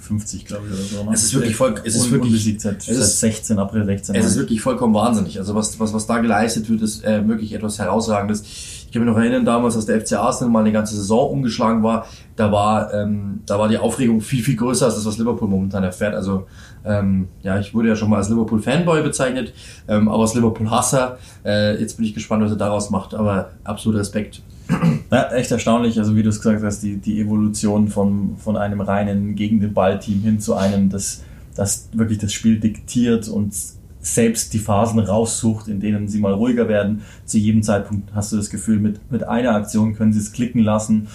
[0.00, 1.04] 50, glaube ich, oder so.
[1.04, 1.10] ne?
[1.14, 4.14] Es ist wirklich voll- es ist wirklich- seit, es ist- seit 16, April 16.
[4.16, 5.38] Es ist wirklich vollkommen wahnsinnig.
[5.38, 8.42] Also was, was, was da geleistet wird, ist äh, wirklich etwas Herausragendes.
[8.86, 11.82] Ich kann mich noch erinnern, damals, als der FC Arsenal mal eine ganze Saison umgeschlagen
[11.82, 15.48] war, da war, ähm, da war die Aufregung viel, viel größer als das, was Liverpool
[15.48, 16.14] momentan erfährt.
[16.14, 16.46] Also
[16.84, 19.52] ähm, ja, ich wurde ja schon mal als Liverpool-Fanboy bezeichnet,
[19.88, 21.18] ähm, aber als Liverpool-Hasser.
[21.44, 24.42] Äh, jetzt bin ich gespannt, was er daraus macht, aber absolut Respekt.
[25.08, 28.80] Ja, echt erstaunlich, also wie du es gesagt hast, die, die Evolution von, von einem
[28.80, 31.22] reinen gegen den Ball-Team hin zu einem, das,
[31.54, 33.54] das wirklich das Spiel diktiert und
[34.06, 37.02] selbst die Phasen raussucht, in denen sie mal ruhiger werden.
[37.24, 40.60] Zu jedem Zeitpunkt hast du das Gefühl, mit, mit einer Aktion können sie es klicken
[40.62, 41.08] lassen.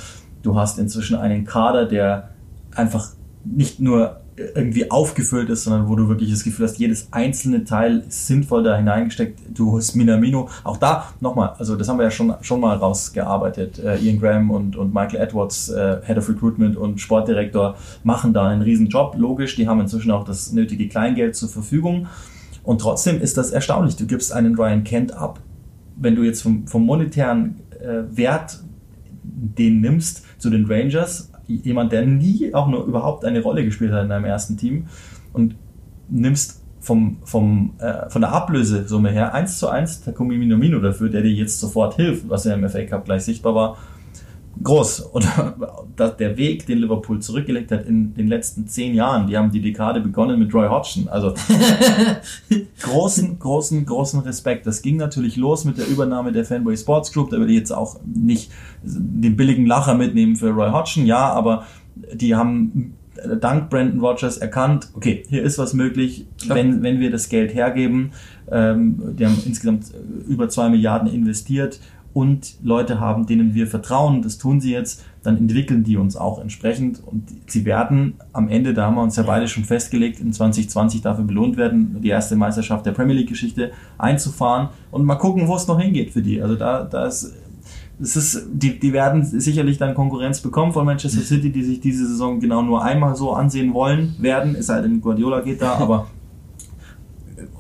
[0.44, 2.32] Du hast inzwischen einen Kader, der
[2.76, 3.10] einfach
[3.46, 4.18] nicht nur
[4.56, 8.64] irgendwie aufgefüllt ist, sondern wo du wirklich das Gefühl hast, jedes einzelne Teil ist sinnvoll
[8.64, 9.40] da hineingesteckt.
[9.54, 13.80] Du hast Minamino, auch da nochmal, also das haben wir ja schon, schon mal rausgearbeitet.
[13.80, 18.48] Äh, Ian Graham und, und Michael Edwards, äh, Head of Recruitment und Sportdirektor, machen da
[18.48, 19.16] einen riesen Job.
[19.18, 22.08] Logisch, die haben inzwischen auch das nötige Kleingeld zur Verfügung.
[22.64, 23.96] Und trotzdem ist das erstaunlich.
[23.96, 25.40] Du gibst einen Ryan Kent ab.
[25.96, 28.60] Wenn du jetzt vom, vom monetären äh, Wert
[29.24, 34.04] den nimmst zu den Rangers, jemand, der nie auch nur überhaupt eine Rolle gespielt hat
[34.04, 34.88] in deinem ersten Team
[35.34, 35.56] und
[36.10, 41.22] nimmst vom, vom, äh, von der Ablösesumme her 1 zu 1 Takumi Minamino dafür, der
[41.22, 43.78] dir jetzt sofort hilft, was ja im FA Cup gleich sichtbar war,
[44.64, 45.02] groß.
[45.02, 45.28] Und
[46.20, 50.02] der Weg, den Liverpool zurückgelegt hat in den letzten zehn Jahren, die haben die Dekade
[50.02, 51.08] begonnen mit Roy Hodgson.
[51.08, 51.34] Also
[52.82, 54.68] großen, großen, großen Respekt.
[54.68, 57.30] Das ging natürlich los mit der Übernahme der Fanboy Sports Group.
[57.30, 58.52] Da würde ich jetzt auch nicht
[58.84, 61.66] den billigen Lacher mitnehmen für Roy Hodgson, ja, aber
[62.14, 62.96] die haben
[63.40, 68.12] dank Brandon Rogers erkannt, okay, hier ist was möglich, wenn, wenn wir das Geld hergeben.
[68.50, 69.86] Ähm, die haben insgesamt
[70.28, 71.80] über zwei Milliarden investiert
[72.14, 76.40] und Leute haben, denen wir vertrauen, das tun sie jetzt, dann entwickeln die uns auch
[76.40, 80.34] entsprechend und sie werden am Ende, da haben wir uns ja beide schon festgelegt, in
[80.34, 85.48] 2020 dafür belohnt werden, die erste Meisterschaft der Premier League Geschichte einzufahren und mal gucken,
[85.48, 86.42] wo es noch hingeht für die.
[86.42, 87.34] Also da, da ist,
[88.02, 92.08] es ist, die, die werden sicherlich dann Konkurrenz bekommen von Manchester City, die sich diese
[92.08, 96.08] Saison genau nur einmal so ansehen wollen werden, es sei denn Guardiola geht da, aber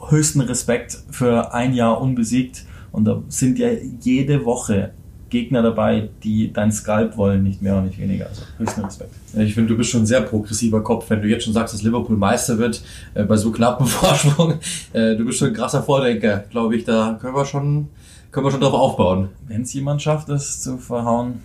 [0.10, 3.70] höchsten Respekt für ein Jahr unbesiegt und da sind ja
[4.02, 4.92] jede Woche
[5.32, 8.28] Gegner dabei, die dein Skalp wollen, nicht mehr und nicht weniger.
[8.28, 9.16] Also höchsten Respekt.
[9.38, 11.82] Ich finde, du bist schon ein sehr progressiver Kopf, wenn du jetzt schon sagst, dass
[11.82, 14.56] Liverpool Meister wird, äh, bei so knappen Vorsprung.
[14.94, 16.84] Äh, du bist schon ein krasser Vordenker, glaube ich.
[16.84, 17.88] Da können wir schon,
[18.30, 19.30] können wir schon drauf aufbauen.
[19.48, 21.40] Wenn es jemand schafft, das zu verhauen,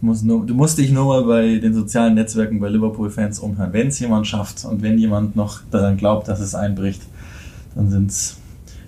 [0.00, 3.72] muss nur, du musst dich nur mal bei den sozialen Netzwerken bei Liverpool-Fans umhören.
[3.72, 7.02] Wenn es jemand schafft und wenn jemand noch daran glaubt, dass es einbricht,
[7.74, 8.36] dann sind es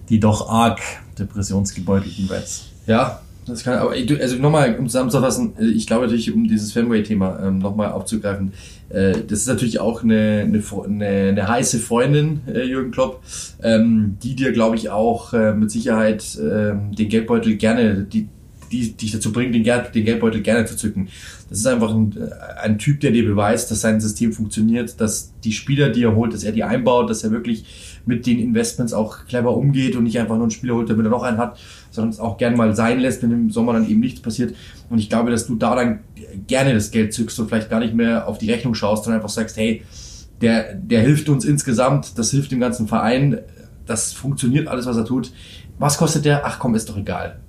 [0.09, 0.81] die doch arg
[1.19, 2.67] depressionsgebeutelten Reds.
[2.87, 6.73] Ja, das kann, aber du- also nochmal, um zusammenzufassen, äh, ich glaube natürlich, um dieses
[6.73, 8.53] Fanway-Thema ähm, nochmal aufzugreifen,
[8.89, 13.23] äh, das ist natürlich auch eine, eine, eine, eine heiße Freundin, äh, Jürgen Klopp,
[13.63, 18.29] ähm, die dir, glaube ich, auch äh, mit Sicherheit ähm, den Geldbeutel gerne, die,
[18.73, 21.09] die dich dazu bringt, den, den Geldbeutel gerne zu zücken.
[21.55, 25.33] Das ist einfach ein, äh, ein Typ, der dir beweist, dass sein System funktioniert, dass
[25.45, 28.93] die Spieler, die er holt, dass er die einbaut, dass er wirklich mit den Investments
[28.93, 31.57] auch clever umgeht und nicht einfach nur einen Spieler holt, damit er noch einen hat,
[31.93, 34.57] sondern es auch gern mal sein lässt, wenn im Sommer dann eben nichts passiert.
[34.91, 36.01] Und ich glaube, dass du da dann
[36.49, 39.33] gerne das Geld zückst und vielleicht gar nicht mehr auf die Rechnung schaust, sondern einfach
[39.33, 39.83] sagst, hey,
[40.41, 43.39] der, der hilft uns insgesamt, das hilft dem ganzen Verein,
[43.87, 45.31] das funktioniert alles, was er tut.
[45.79, 46.45] Was kostet der?
[46.45, 47.44] Ach komm, ist doch egal.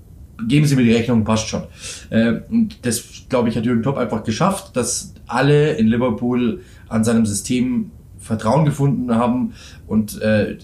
[0.47, 1.63] Geben Sie mir die Rechnung, passt schon.
[2.09, 7.03] Äh, und das, glaube ich, hat Jürgen Klopp einfach geschafft, dass alle in Liverpool an
[7.03, 9.53] seinem System Vertrauen gefunden haben
[9.87, 10.57] und äh,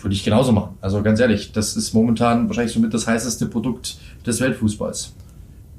[0.00, 0.76] würde ich genauso machen.
[0.80, 5.14] Also ganz ehrlich, das ist momentan wahrscheinlich somit das heißeste Produkt des Weltfußballs.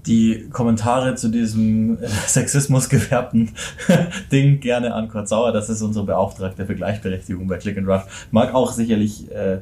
[0.06, 3.52] die Kommentare zu diesem äh, sexismusgefärbten
[4.32, 5.52] Ding gerne an Kurt Sauer.
[5.54, 8.04] Das ist unsere Beauftragte für Gleichberechtigung bei Click and Rush.
[8.32, 9.60] Mag auch sicherlich äh,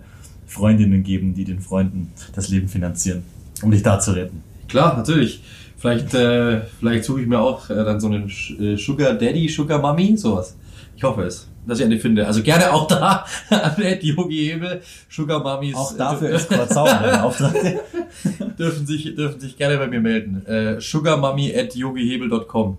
[0.47, 3.23] Freundinnen geben, die den Freunden das Leben finanzieren,
[3.62, 4.43] um dich da zu retten.
[4.67, 5.41] Klar, natürlich.
[5.78, 9.80] Vielleicht, äh, vielleicht suche ich mir auch äh, dann so einen äh, Sugar Daddy, Sugar
[9.80, 10.56] Mummy, sowas.
[10.96, 12.26] Ich hoffe es, dass ich eine finde.
[12.26, 15.76] Also gerne auch da an die Yogi Hebel, Sugar Mummies.
[15.76, 17.80] Auch dafür ist Kurt Sauer der Beauftragte.
[18.58, 20.46] dürfen sich, dürfen sich gerne bei mir melden.
[20.46, 22.78] Äh, sugarmummy at yogihebel.com.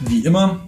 [0.00, 0.60] Wie immer,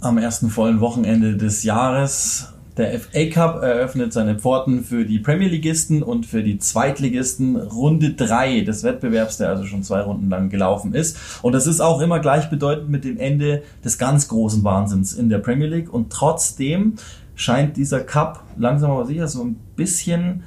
[0.00, 5.48] am ersten vollen Wochenende des Jahres Der FA Cup eröffnet seine Pforten für die Premier
[5.48, 10.50] Ligisten und für die Zweitligisten Runde 3 des Wettbewerbs, der also schon zwei Runden lang
[10.50, 11.18] gelaufen ist.
[11.42, 15.38] Und das ist auch immer gleichbedeutend mit dem Ende des ganz großen Wahnsinns in der
[15.38, 15.92] Premier League.
[15.92, 16.94] Und trotzdem
[17.34, 20.44] scheint dieser Cup langsam aber sicher so ein bisschen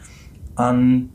[0.56, 1.10] an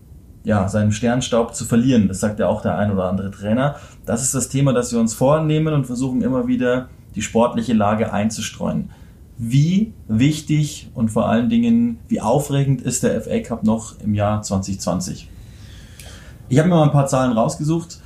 [0.44, 2.08] ja, seinen Sternstaub zu verlieren.
[2.08, 3.76] Das sagt ja auch der ein oder andere Trainer.
[4.04, 8.12] Das ist das Thema, das wir uns vornehmen und versuchen immer wieder die sportliche Lage
[8.12, 8.90] einzustreuen
[9.38, 14.42] wie wichtig und vor allen Dingen, wie aufregend ist der FA Cup noch im Jahr
[14.42, 15.28] 2020?
[16.48, 18.00] Ich habe mir mal ein paar Zahlen rausgesucht.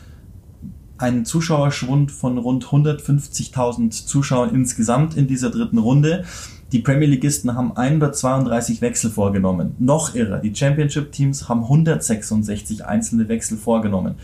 [0.99, 6.25] Ein Zuschauerschwund von rund 150.000 Zuschauern insgesamt in dieser dritten Runde.
[6.71, 9.75] Die Premier Leagueisten haben 132 Wechsel vorgenommen.
[9.79, 14.17] Noch irrer, die Championship-Teams haben 166 einzelne Wechsel vorgenommen.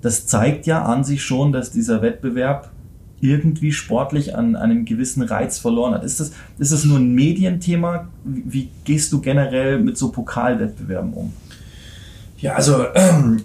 [0.00, 2.70] Das zeigt ja an sich schon, dass dieser Wettbewerb
[3.20, 6.04] irgendwie sportlich an einem gewissen Reiz verloren hat.
[6.04, 8.08] Ist das, ist das nur ein Medienthema?
[8.24, 11.32] Wie, wie gehst du generell mit so Pokalwettbewerben um?
[12.38, 13.42] Ja, also ähm,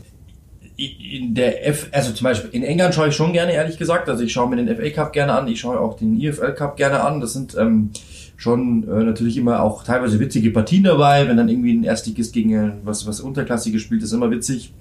[0.77, 4.09] in der F, also zum Beispiel in England schaue ich schon gerne, ehrlich gesagt.
[4.09, 6.75] Also ich schaue mir den FA Cup gerne an, ich schaue auch den EFL Cup
[6.75, 7.21] gerne an.
[7.21, 7.91] Das sind ähm,
[8.35, 11.27] schon äh, natürlich immer auch teilweise witzige Partien dabei.
[11.27, 14.73] Wenn dann irgendwie ein Erstligist gegen was, was Unterklassiges spielt, ist immer witzig.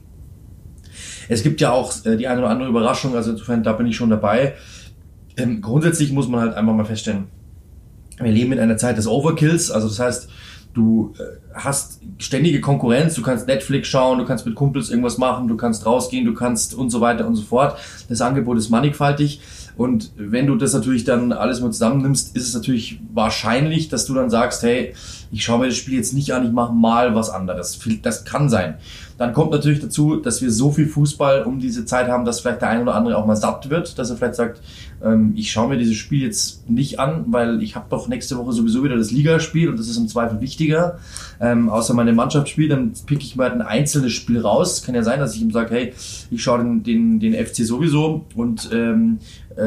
[1.28, 3.96] Es gibt ja auch äh, die eine oder andere Überraschung, also insofern da bin ich
[3.96, 4.54] schon dabei.
[5.40, 7.28] Ähm, grundsätzlich muss man halt einfach mal feststellen,
[8.18, 10.28] wir leben in einer Zeit des Overkills, also das heißt,
[10.74, 11.22] du äh,
[11.54, 15.84] hast ständige Konkurrenz, du kannst Netflix schauen, du kannst mit Kumpels irgendwas machen, du kannst
[15.86, 17.78] rausgehen, du kannst und so weiter und so fort.
[18.08, 19.40] Das Angebot ist mannigfaltig
[19.76, 24.14] und wenn du das natürlich dann alles mal zusammennimmst, ist es natürlich wahrscheinlich, dass du
[24.14, 24.94] dann sagst, hey,
[25.32, 27.78] ich schaue mir das Spiel jetzt nicht an, ich mache mal was anderes.
[28.02, 28.74] Das kann sein.
[29.16, 32.62] Dann kommt natürlich dazu, dass wir so viel Fußball um diese Zeit haben, dass vielleicht
[32.62, 34.62] der ein oder andere auch mal satt wird, dass er vielleicht sagt,
[35.04, 38.52] ähm, ich schaue mir dieses Spiel jetzt nicht an, weil ich habe doch nächste Woche
[38.52, 40.98] sowieso wieder das Ligaspiel und das ist im Zweifel wichtiger.
[41.38, 44.82] Ähm, außer meine Mannschaft spielt, dann pick ich mal ein einzelnes Spiel raus.
[44.82, 45.92] Kann ja sein, dass ich ihm sage, hey,
[46.30, 49.18] ich schaue den, den, den FC sowieso und ähm,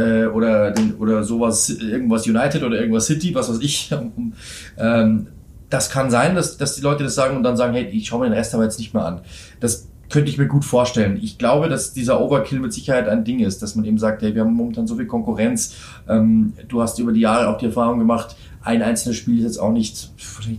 [0.03, 3.93] äh, oder den, oder sowas, irgendwas United oder irgendwas City, was weiß ich.
[4.77, 5.27] ähm,
[5.69, 8.19] das kann sein, dass, dass die Leute das sagen und dann sagen, hey, ich schaue
[8.21, 9.21] mir den Rest aber jetzt nicht mehr an.
[9.59, 11.17] Das könnte ich mir gut vorstellen.
[11.21, 14.35] Ich glaube, dass dieser Overkill mit Sicherheit ein Ding ist, dass man eben sagt, hey,
[14.35, 15.75] wir haben momentan so viel Konkurrenz.
[16.07, 19.57] Ähm, du hast über die Jahre auch die Erfahrung gemacht, ein einzelnes Spiel ist jetzt
[19.57, 20.11] auch nicht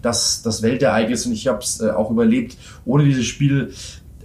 [0.03, 3.73] das, das Weltereignis und ich habe es äh, auch überlebt ohne dieses Spiel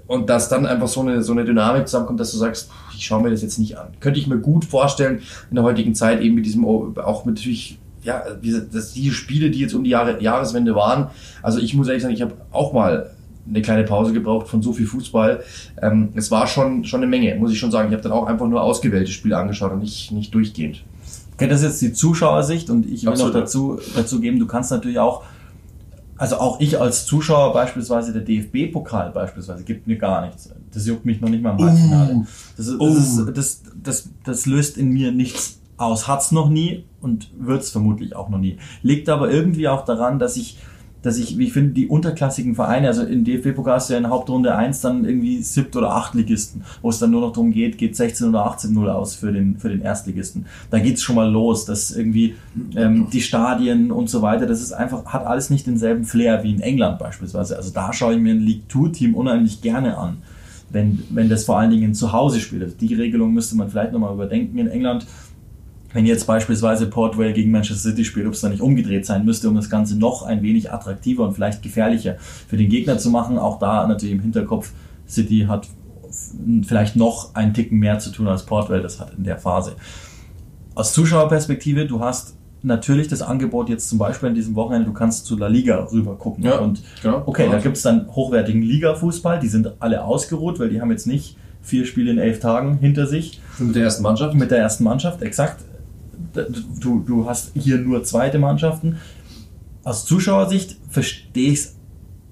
[0.08, 3.24] und dass dann einfach so eine, so eine Dynamik zusammenkommt, dass du sagst, ich schaue
[3.24, 3.88] mir das jetzt nicht an.
[4.00, 7.80] Könnte ich mir gut vorstellen in der heutigen Zeit eben mit diesem, auch mit natürlich
[8.04, 8.24] ja,
[8.72, 11.10] dass diese Spiele, die jetzt um die Jahre, Jahreswende waren,
[11.42, 13.12] also ich muss ehrlich sagen, ich habe auch mal
[13.48, 15.44] eine kleine Pause gebraucht von so viel Fußball.
[15.82, 17.90] Ähm, es war schon, schon eine Menge, muss ich schon sagen.
[17.90, 20.84] Ich habe dann auch einfach nur ausgewählte Spiele angeschaut und nicht, nicht durchgehend.
[21.34, 23.34] Okay, das ist jetzt die Zuschauersicht und ich will Absolut.
[23.34, 25.24] noch dazu, dazu geben, du kannst natürlich auch,
[26.20, 30.50] also auch ich als Zuschauer beispielsweise, der DFB-Pokal beispielsweise, gibt mir gar nichts.
[30.74, 32.14] Das juckt mich noch nicht mal im Halbfinale.
[32.14, 32.26] Uh,
[32.58, 36.10] das, ist, das, ist, das, das, das löst in mir nichts aus.
[36.10, 38.58] Hat's noch nie und wird's vermutlich auch noch nie.
[38.84, 40.58] Liegt aber irgendwie auch daran, dass ich
[41.02, 44.82] dass ich, ich finde, die unterklassigen Vereine, also in DFB-Pokal du ja in Hauptrunde 1
[44.82, 48.46] dann irgendwie siebt oder achtligisten, wo es dann nur noch darum geht, geht 16 oder
[48.46, 50.46] 18-0 aus für den, für den Erstligisten.
[50.70, 52.36] Da geht's schon mal los, dass irgendwie
[52.76, 56.52] ähm, die Stadien und so weiter, das ist einfach, hat alles nicht denselben Flair wie
[56.52, 57.56] in England beispielsweise.
[57.56, 60.18] Also da schaue ich mir ein League 2-Team unheimlich gerne an,
[60.70, 62.64] wenn, wenn das vor allen Dingen zu Hause spielt.
[62.64, 65.08] Also die Regelung müsste man vielleicht nochmal überdenken in England
[65.94, 69.26] wenn jetzt beispielsweise Port Vale gegen Manchester City spielt, ob es da nicht umgedreht sein
[69.26, 73.10] müsste, um das Ganze noch ein wenig attraktiver und vielleicht gefährlicher für den Gegner zu
[73.10, 73.40] machen.
[73.40, 74.72] Auch da natürlich im Hinterkopf,
[75.08, 75.68] City hat
[76.66, 79.76] vielleicht noch einen Ticken mehr zu tun als Port Vale das hat in der Phase.
[80.76, 85.26] Aus Zuschauerperspektive, du hast natürlich das Angebot jetzt zum Beispiel in diesem Wochenende, du kannst
[85.26, 86.44] zu La Liga rüber gucken.
[86.44, 87.56] Ja, und genau, okay, genau.
[87.56, 91.38] da gibt es dann hochwertigen Liga-Fußball, die sind alle ausgeruht, weil die haben jetzt nicht
[91.62, 93.42] vier Spiele in elf Tagen hinter sich.
[93.58, 94.36] Mit der ersten Mannschaft?
[94.36, 95.64] Mit der ersten Mannschaft, exakt
[96.34, 98.98] du, du hast hier nur zweite Mannschaften.
[99.84, 101.76] Aus Zuschauersicht verstehe ich es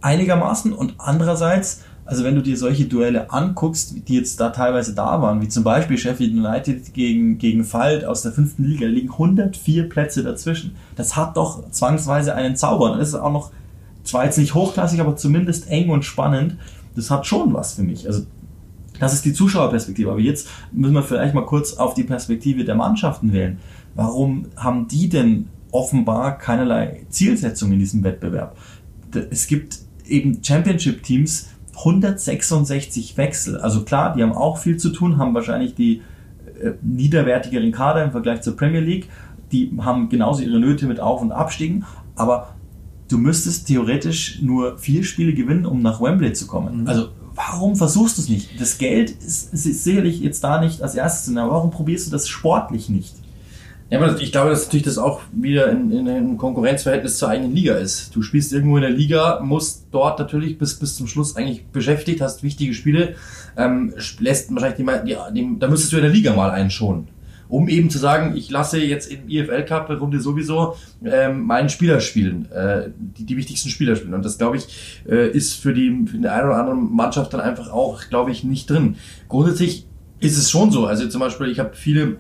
[0.02, 5.22] einigermaßen und andererseits, also wenn du dir solche Duelle anguckst, die jetzt da teilweise da
[5.22, 9.12] waren, wie zum Beispiel Sheffield United gegen, gegen Falt aus der fünften Liga, da liegen
[9.12, 10.76] 104 Plätze dazwischen.
[10.96, 12.92] Das hat doch zwangsweise einen Zauber.
[12.92, 13.52] Und das ist auch noch,
[14.04, 16.58] zwar jetzt nicht hochklassig, aber zumindest eng und spannend.
[16.96, 18.08] Das hat schon was für mich.
[18.08, 18.26] Also
[19.00, 20.10] das ist die Zuschauerperspektive.
[20.10, 23.60] Aber jetzt müssen wir vielleicht mal kurz auf die Perspektive der Mannschaften wählen.
[23.98, 28.56] Warum haben die denn offenbar keinerlei Zielsetzung in diesem Wettbewerb?
[29.32, 33.58] Es gibt eben Championship-Teams, 166 Wechsel.
[33.58, 36.02] Also klar, die haben auch viel zu tun, haben wahrscheinlich die
[36.62, 39.10] äh, niederwertigeren Kader im Vergleich zur Premier League.
[39.52, 41.84] Die haben genauso ihre Nöte mit Auf- und Abstiegen.
[42.16, 42.56] Aber
[43.08, 46.82] du müsstest theoretisch nur vier Spiele gewinnen, um nach Wembley zu kommen.
[46.82, 46.88] Mhm.
[46.88, 48.62] Also warum versuchst du es nicht?
[48.62, 52.28] Das Geld ist, ist sicherlich jetzt da nicht als erstes, aber warum probierst du das
[52.28, 53.16] sportlich nicht?
[53.90, 57.56] Ja, aber ich glaube, dass natürlich das auch wieder in, in einem Konkurrenzverhältnis zur eigenen
[57.56, 58.14] Liga ist.
[58.14, 62.20] Du spielst irgendwo in der Liga, musst dort natürlich bis, bis zum Schluss eigentlich beschäftigt,
[62.20, 63.16] hast wichtige Spiele,
[63.56, 67.08] ähm, lässt wahrscheinlich die, die, die, da müsstest du in der Liga mal einen schon.
[67.50, 70.76] Um eben zu sagen, ich lasse jetzt im IFL Cup Runde sowieso
[71.06, 74.16] ähm, meinen Spieler spielen, äh, die, die wichtigsten Spieler spielen.
[74.16, 74.68] Und das, glaube ich,
[75.08, 78.44] äh, ist für die, für die eine oder andere Mannschaft dann einfach auch, glaube ich,
[78.44, 78.98] nicht drin.
[79.30, 79.86] Grundsätzlich
[80.20, 80.88] ist es schon so.
[80.88, 82.18] Also zum Beispiel, ich habe viele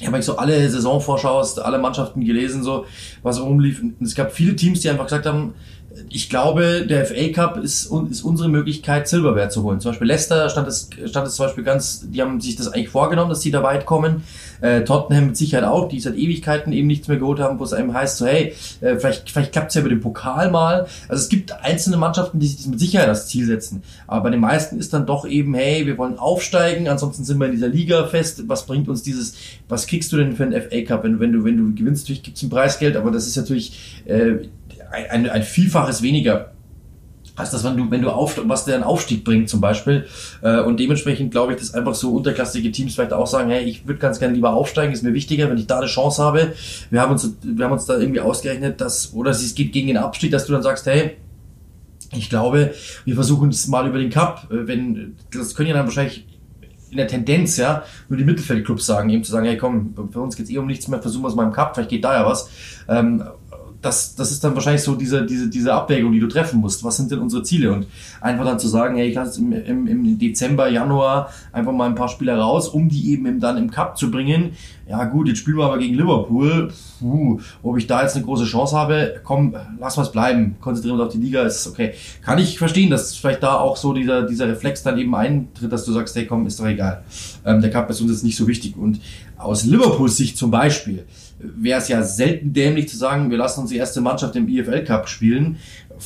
[0.00, 2.86] ich habe eigentlich so alle Saisonvorschaus, alle Mannschaften gelesen, so
[3.22, 3.82] was rumlief.
[3.82, 5.54] Und es gab viele Teams, die einfach gesagt haben,
[6.10, 9.80] ich glaube, der FA Cup ist, ist unsere Möglichkeit, Silberwert zu holen.
[9.80, 12.90] Zum Beispiel Leicester stand es, stand es zum Beispiel ganz, die haben sich das eigentlich
[12.90, 14.22] vorgenommen, dass sie da weit kommen.
[14.60, 17.72] Äh, Tottenham mit Sicherheit auch, die seit Ewigkeiten eben nichts mehr geholt haben, wo es
[17.72, 20.86] einem heißt, so hey, äh, vielleicht, vielleicht klappt es ja mit dem Pokal mal.
[21.08, 23.82] Also es gibt einzelne Mannschaften, die sich das mit Sicherheit als Ziel setzen.
[24.06, 27.46] Aber bei den meisten ist dann doch eben, hey, wir wollen aufsteigen, ansonsten sind wir
[27.46, 28.42] in dieser Liga fest.
[28.46, 29.34] Was bringt uns dieses,
[29.68, 31.04] was kriegst du denn für einen FA Cup?
[31.04, 34.48] Wenn, wenn du, wenn du gewinnst, natürlich gibt's ein Preisgeld, aber das ist natürlich äh,
[34.90, 36.52] ein, ein, ein Vielfaches weniger
[37.38, 40.06] als das, wenn du, wenn du auf, was der einen Aufstieg bringt zum Beispiel.
[40.42, 43.86] Äh, und dementsprechend glaube ich, dass einfach so unterklassige Teams vielleicht auch sagen, hey, ich
[43.86, 46.52] würde ganz gerne lieber aufsteigen, ist mir wichtiger, wenn ich da eine Chance habe.
[46.90, 49.98] Wir haben uns, wir haben uns da irgendwie ausgerechnet, dass, oder es geht gegen den
[49.98, 51.16] Abstieg, dass du dann sagst, hey,
[52.12, 52.74] ich glaube,
[53.04, 56.26] wir versuchen es mal über den Cup, äh, wenn, das können ja dann wahrscheinlich
[56.90, 60.36] in der Tendenz, ja, nur die Mittelfeldclubs sagen, eben zu sagen, hey komm, für uns
[60.36, 62.26] geht's eh um nichts mehr, versuchen wir es mal im Cup, vielleicht geht da ja
[62.26, 62.48] was.
[62.88, 63.22] Ähm,
[63.80, 66.82] das, das ist dann wahrscheinlich so diese, diese, diese Abwägung, die du treffen musst.
[66.82, 67.72] Was sind denn unsere Ziele?
[67.72, 67.86] Und
[68.20, 71.94] einfach dann zu sagen, hey, ich lasse im, im, im Dezember, Januar einfach mal ein
[71.94, 74.52] paar Spieler raus, um die eben dann im Cup zu bringen.
[74.88, 76.72] Ja gut, jetzt spielen wir aber gegen Liverpool.
[76.98, 80.56] Puh, ob ich da jetzt eine große Chance habe, komm, lass was bleiben.
[80.60, 81.92] Konzentrieren wir uns auf die Liga, ist okay.
[82.22, 85.84] Kann ich verstehen, dass vielleicht da auch so dieser, dieser Reflex dann eben eintritt, dass
[85.84, 87.04] du sagst, hey komm, ist doch egal.
[87.44, 88.76] Ähm, der Cup ist uns jetzt nicht so wichtig.
[88.76, 89.00] Und
[89.36, 91.04] aus Liverpools Sicht zum Beispiel,
[91.38, 95.08] wäre es ja selten dämlich zu sagen, wir lassen unsere erste Mannschaft im IFL Cup
[95.08, 95.56] spielen.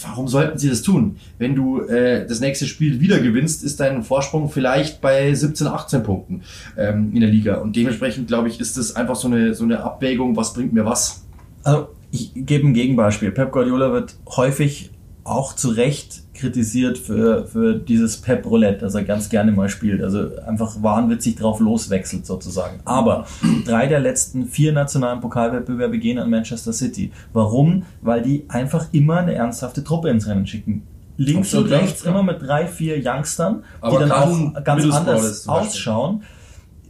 [0.03, 1.17] Warum sollten sie das tun?
[1.39, 6.03] Wenn du äh, das nächste Spiel wieder gewinnst, ist dein Vorsprung vielleicht bei 17, 18
[6.03, 6.43] Punkten
[6.79, 7.57] ähm, in der Liga.
[7.57, 10.85] Und dementsprechend, glaube ich, ist das einfach so eine, so eine Abwägung, was bringt mir
[10.85, 11.25] was.
[11.63, 13.31] Also ich gebe ein Gegenbeispiel.
[13.33, 14.91] Pep Guardiola wird häufig
[15.25, 20.03] auch zu Recht kritisiert für, für dieses Pep Roulette, das er ganz gerne mal spielt.
[20.03, 22.81] Also einfach wahnwitzig drauf loswechselt sozusagen.
[22.85, 23.27] Aber
[23.65, 27.13] drei der letzten vier nationalen Pokalwettbewerbe gehen an Manchester City.
[27.33, 27.85] Warum?
[28.03, 30.83] Weil die einfach immer eine ernsthafte Truppe ins Rennen schicken.
[31.17, 32.11] Links Absolut, und rechts ja.
[32.11, 36.25] immer mit drei, vier Youngstern, Aber die dann auch ganz anders ausschauen.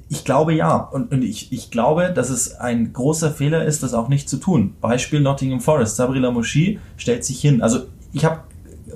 [0.09, 0.77] Ich glaube ja.
[0.77, 4.39] Und, und ich, ich glaube, dass es ein großer Fehler ist, das auch nicht zu
[4.39, 4.75] tun.
[4.81, 5.97] Beispiel Nottingham Forest.
[5.97, 7.61] Sabri Lamouchi stellt sich hin.
[7.61, 7.81] Also
[8.15, 8.41] ich habe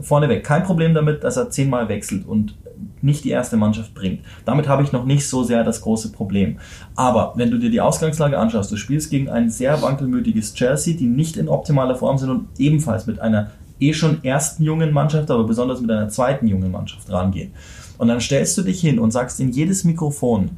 [0.00, 2.54] vorneweg kein Problem damit, dass er zehnmal wechselt und
[3.02, 4.20] nicht die erste Mannschaft bringt.
[4.44, 6.58] Damit habe ich noch nicht so sehr das große Problem.
[6.94, 11.06] Aber wenn du dir die Ausgangslage anschaust, du spielst gegen ein sehr wankelmütiges Chelsea, die
[11.06, 15.44] nicht in optimaler Form sind und ebenfalls mit einer eh schon ersten jungen Mannschaft, aber
[15.44, 17.52] besonders mit einer zweiten jungen Mannschaft rangehen.
[17.98, 20.50] Und dann stellst du dich hin und sagst in jedes Mikrofon,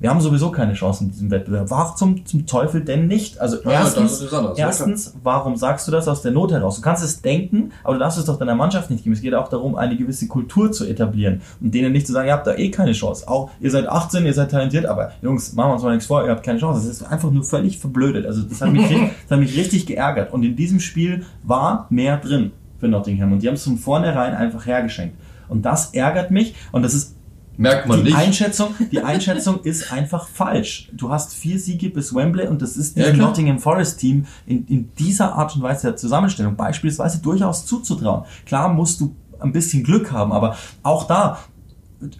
[0.00, 1.70] wir haben sowieso keine Chance in diesem Wettbewerb.
[1.70, 3.38] Warum zum, zum Teufel denn nicht?
[3.38, 4.22] Also Ja, erstens,
[4.56, 6.76] erstens, warum sagst du das aus der Not heraus?
[6.76, 9.14] Du kannst es denken, aber du darfst es doch deiner Mannschaft nicht geben.
[9.14, 12.32] Es geht auch darum, eine gewisse Kultur zu etablieren und denen nicht zu sagen, ihr
[12.32, 13.28] habt da eh keine Chance.
[13.28, 16.24] Auch ihr seid 18, ihr seid talentiert, aber Jungs, machen wir uns mal nichts vor,
[16.24, 16.80] ihr habt keine Chance.
[16.80, 18.24] Das ist einfach nur völlig verblödet.
[18.24, 20.32] Also das hat mich, das hat mich richtig geärgert.
[20.32, 24.34] Und in diesem Spiel war mehr drin für Nottingham und die haben es von vornherein
[24.34, 25.14] einfach hergeschenkt.
[25.48, 27.16] Und das ärgert mich und das ist
[27.60, 28.16] Merkt man die nicht.
[28.16, 30.88] Einschätzung, die Einschätzung ist einfach falsch.
[30.94, 33.28] Du hast vier Siege bis Wembley und das ist Ja, diesem klar.
[33.28, 38.24] Nottingham Forest Team in, in dieser Art und Weise der Zusammenstellung beispielsweise durchaus zuzutrauen.
[38.46, 41.38] Klar musst du ein bisschen Glück haben, aber auch da,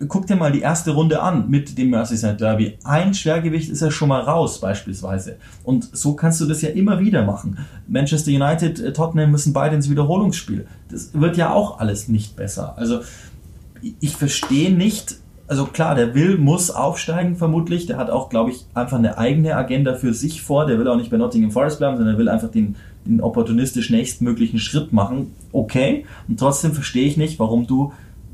[0.08, 2.76] guck dir mal die erste Runde an mit dem Merseyside Derby.
[2.84, 5.36] Ein Schwergewicht ist ja schon mal raus beispielsweise.
[5.64, 7.66] Und so kannst du das ja immer wieder machen.
[7.88, 10.66] Manchester United, äh, Tottenham müssen beide ins Wiederholungsspiel.
[10.90, 12.76] Das wird ja auch alles nicht besser.
[12.76, 13.00] Also
[14.00, 15.16] ich verstehe nicht,
[15.50, 17.86] also klar, der will, muss aufsteigen vermutlich.
[17.86, 20.64] Der hat auch, glaube ich, einfach eine eigene Agenda für sich vor.
[20.64, 23.90] Der will auch nicht bei Nottingham Forest bleiben, sondern er will einfach den, den opportunistisch
[23.90, 25.34] nächstmöglichen Schritt machen.
[25.50, 26.04] Okay.
[26.28, 27.92] Und trotzdem verstehe ich nicht, warum du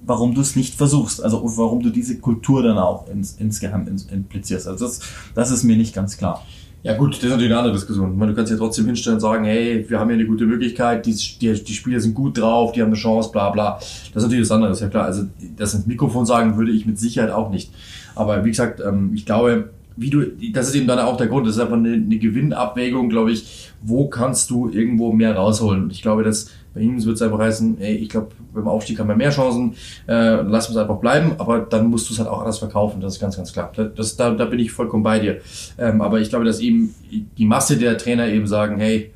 [0.09, 4.05] warum du es nicht versuchst, also warum du diese Kultur dann auch ins, insgeheim ins,
[4.05, 4.69] implizierst.
[4.69, 5.01] Also das,
[5.35, 6.45] das ist mir nicht ganz klar.
[6.87, 8.17] Ja gut, das ist natürlich eine andere Diskussion.
[8.17, 11.17] Du kannst ja trotzdem hinstellen und sagen, hey, wir haben hier eine gute Möglichkeit, die,
[11.17, 13.75] die, die Spieler sind gut drauf, die haben eine Chance, bla bla.
[13.75, 15.07] Das ist natürlich das andere, ist ja klar.
[15.07, 15.25] Also
[15.57, 17.73] das ins Mikrofon sagen würde ich mit Sicherheit auch nicht.
[18.15, 21.49] Aber wie gesagt, ähm, ich glaube, wie du, das ist eben dann auch der Grund,
[21.49, 25.91] das ist einfach eine, eine Gewinnabwägung, glaube ich, wo kannst du irgendwo mehr rausholen.
[25.91, 29.09] Ich glaube, dass bei ihm wird es einfach heißen, ey, ich glaube, beim Aufstieg haben
[29.09, 29.75] wir mehr Chancen,
[30.07, 33.15] äh, lass uns einfach bleiben, aber dann musst du es halt auch anders verkaufen, das
[33.15, 33.73] ist ganz, ganz klar.
[33.97, 35.41] Das, da, da bin ich vollkommen bei dir.
[35.79, 39.11] Ähm, aber ich glaube, dass eben die Masse der Trainer eben sagen, hey,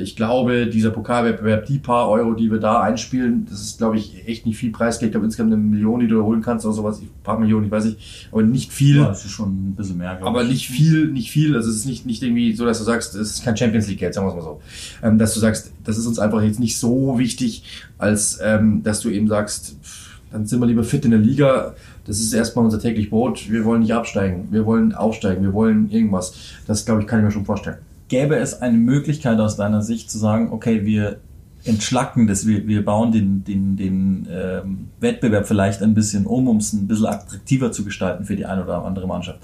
[0.00, 4.26] ich glaube, dieser Pokalwettbewerb, die paar Euro, die wir da einspielen, das ist, glaube ich,
[4.26, 5.10] echt nicht viel Preisgeld.
[5.10, 7.70] Ich glaube, insgesamt eine Million, die du holen kannst oder sowas, ein paar Millionen, ich
[7.70, 8.96] weiß nicht, aber nicht viel.
[8.96, 10.48] Ja, das ist schon ein bisschen mehr, aber ich.
[10.50, 11.54] nicht viel, nicht viel.
[11.54, 13.98] Also es ist nicht, nicht irgendwie so, dass du sagst, es ist kein Champions League
[13.98, 14.60] Geld, sagen wir es mal so.
[15.02, 17.62] Ähm, dass du sagst, das ist uns einfach jetzt nicht so wichtig,
[17.98, 21.74] als ähm, dass du eben sagst, pff, dann sind wir lieber fit in der Liga.
[22.04, 23.50] Das ist erstmal unser täglich Brot.
[23.50, 24.48] Wir wollen nicht absteigen.
[24.50, 25.42] Wir wollen aufsteigen.
[25.42, 26.34] Wir wollen irgendwas.
[26.66, 30.10] Das, glaube ich, kann ich mir schon vorstellen gäbe es eine Möglichkeit aus deiner Sicht
[30.10, 31.20] zu sagen, okay, wir
[31.64, 36.58] entschlacken das, wir, wir bauen den, den, den ähm, Wettbewerb vielleicht ein bisschen um, um
[36.58, 39.40] es ein bisschen attraktiver zu gestalten für die eine oder andere Mannschaft.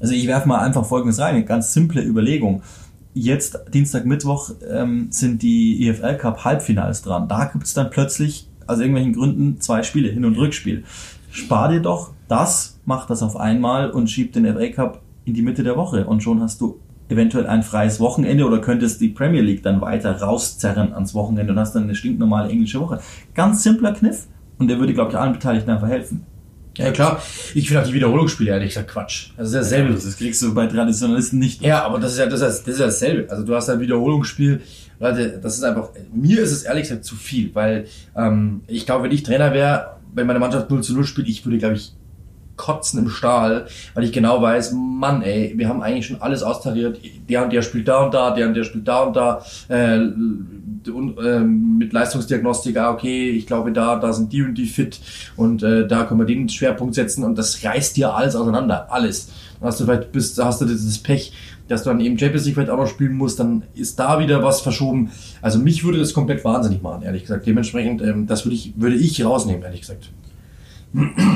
[0.00, 2.62] Also ich werfe mal einfach Folgendes rein, eine ganz simple Überlegung.
[3.14, 7.28] Jetzt, Dienstag, Mittwoch, ähm, sind die EFL Cup Halbfinals dran.
[7.28, 10.84] Da gibt es dann plötzlich, aus irgendwelchen Gründen, zwei Spiele, Hin- und Rückspiel.
[11.30, 15.42] Spar dir doch das, mach das auf einmal und schieb den FA Cup in die
[15.42, 16.78] Mitte der Woche und schon hast du
[17.08, 21.58] eventuell ein freies Wochenende oder könntest die Premier League dann weiter rauszerren ans Wochenende und
[21.58, 23.00] hast dann eine stinknormale englische Woche.
[23.34, 24.26] Ganz simpler Kniff
[24.58, 26.24] und der würde, glaube ich, allen Beteiligten einfach helfen.
[26.76, 27.22] Ja klar,
[27.54, 29.30] ich finde auch die Wiederholungsspiele ehrlich gesagt Quatsch.
[29.36, 29.94] Also das ist dasselbe.
[29.94, 31.62] Ja, das kriegst du bei Traditionalisten nicht.
[31.62, 33.30] Ja, aber das ist ja das ist, das ist dasselbe.
[33.30, 34.60] Also du hast ein Wiederholungsspiel,
[34.98, 37.86] Leute, das ist einfach, mir ist es ehrlich gesagt zu viel, weil
[38.16, 41.44] ähm, ich glaube, wenn ich Trainer wäre, wenn meine Mannschaft 0 zu 0 spielt, ich
[41.44, 41.92] würde, glaube ich,
[42.66, 46.98] Kotzen im Stahl, weil ich genau weiß, Mann, ey, wir haben eigentlich schon alles austariert.
[47.28, 49.44] Der und der spielt da und da, der und der spielt da und da.
[49.68, 49.98] Äh,
[50.88, 55.00] und, äh, mit Leistungsdiagnostik, ah, okay, ich glaube da, da sind die und die fit
[55.36, 59.30] und äh, da können wir den Schwerpunkt setzen und das reißt dir alles auseinander, alles.
[59.60, 61.32] Dann hast du vielleicht bist, hast du dieses Pech,
[61.68, 64.42] dass du dann eben Champions League vielleicht auch noch spielen musst, dann ist da wieder
[64.42, 65.10] was verschoben.
[65.42, 67.46] Also mich würde das komplett wahnsinnig machen, ehrlich gesagt.
[67.46, 70.10] Dementsprechend, ähm, das würde ich, würde ich rausnehmen, ehrlich gesagt.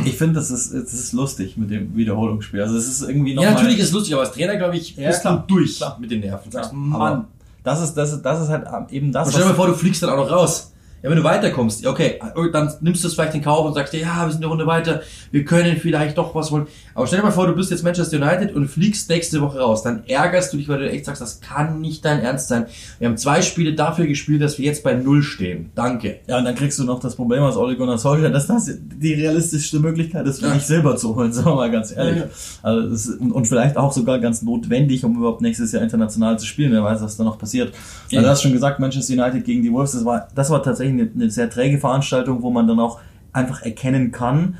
[0.05, 2.63] Ich finde, das ist, das ist lustig mit dem Wiederholungsspiel.
[2.63, 4.97] Also es ist irgendwie noch Ja, natürlich ist es lustig, aber als Trainer, glaube ich,
[4.97, 5.99] ja, bist du durch klar.
[6.01, 6.51] mit den Nerven.
[6.53, 7.27] Ja, Mann,
[7.63, 9.27] das ist, das, ist, das ist halt eben das.
[9.27, 10.73] Und stell dir mal vor, du fliegst dann auch noch raus.
[11.03, 12.21] Ja, wenn du weiterkommst, okay,
[12.53, 14.67] dann nimmst du es vielleicht in Kauf und sagst dir, ja, wir sind eine Runde
[14.67, 16.67] weiter, wir können vielleicht doch was holen.
[17.01, 19.83] Aber stell dir mal vor, du bist jetzt Manchester United und fliegst nächste Woche raus.
[19.83, 22.67] Dann ärgerst du dich, weil du echt sagst, das kann nicht dein Ernst sein.
[22.99, 25.71] Wir haben zwei Spiele dafür gespielt, dass wir jetzt bei Null stehen.
[25.75, 26.21] Danke.
[26.27, 29.15] Ja, und dann kriegst du noch das Problem aus Ole Gunnar Solskjaer, dass das die
[29.15, 30.53] realistischste Möglichkeit ist, für ja.
[30.53, 32.17] dich selber zu holen, sagen wir mal ganz ehrlich.
[32.17, 32.31] Ja, ja.
[32.63, 36.71] Also ist, und vielleicht auch sogar ganz notwendig, um überhaupt nächstes Jahr international zu spielen.
[36.71, 37.73] Wer weiß, was da noch passiert.
[38.11, 38.21] Ja.
[38.21, 41.11] du hast schon gesagt, Manchester United gegen die Wolves, das war, das war tatsächlich eine,
[41.15, 43.01] eine sehr träge Veranstaltung, wo man dann auch
[43.33, 44.57] einfach erkennen kann,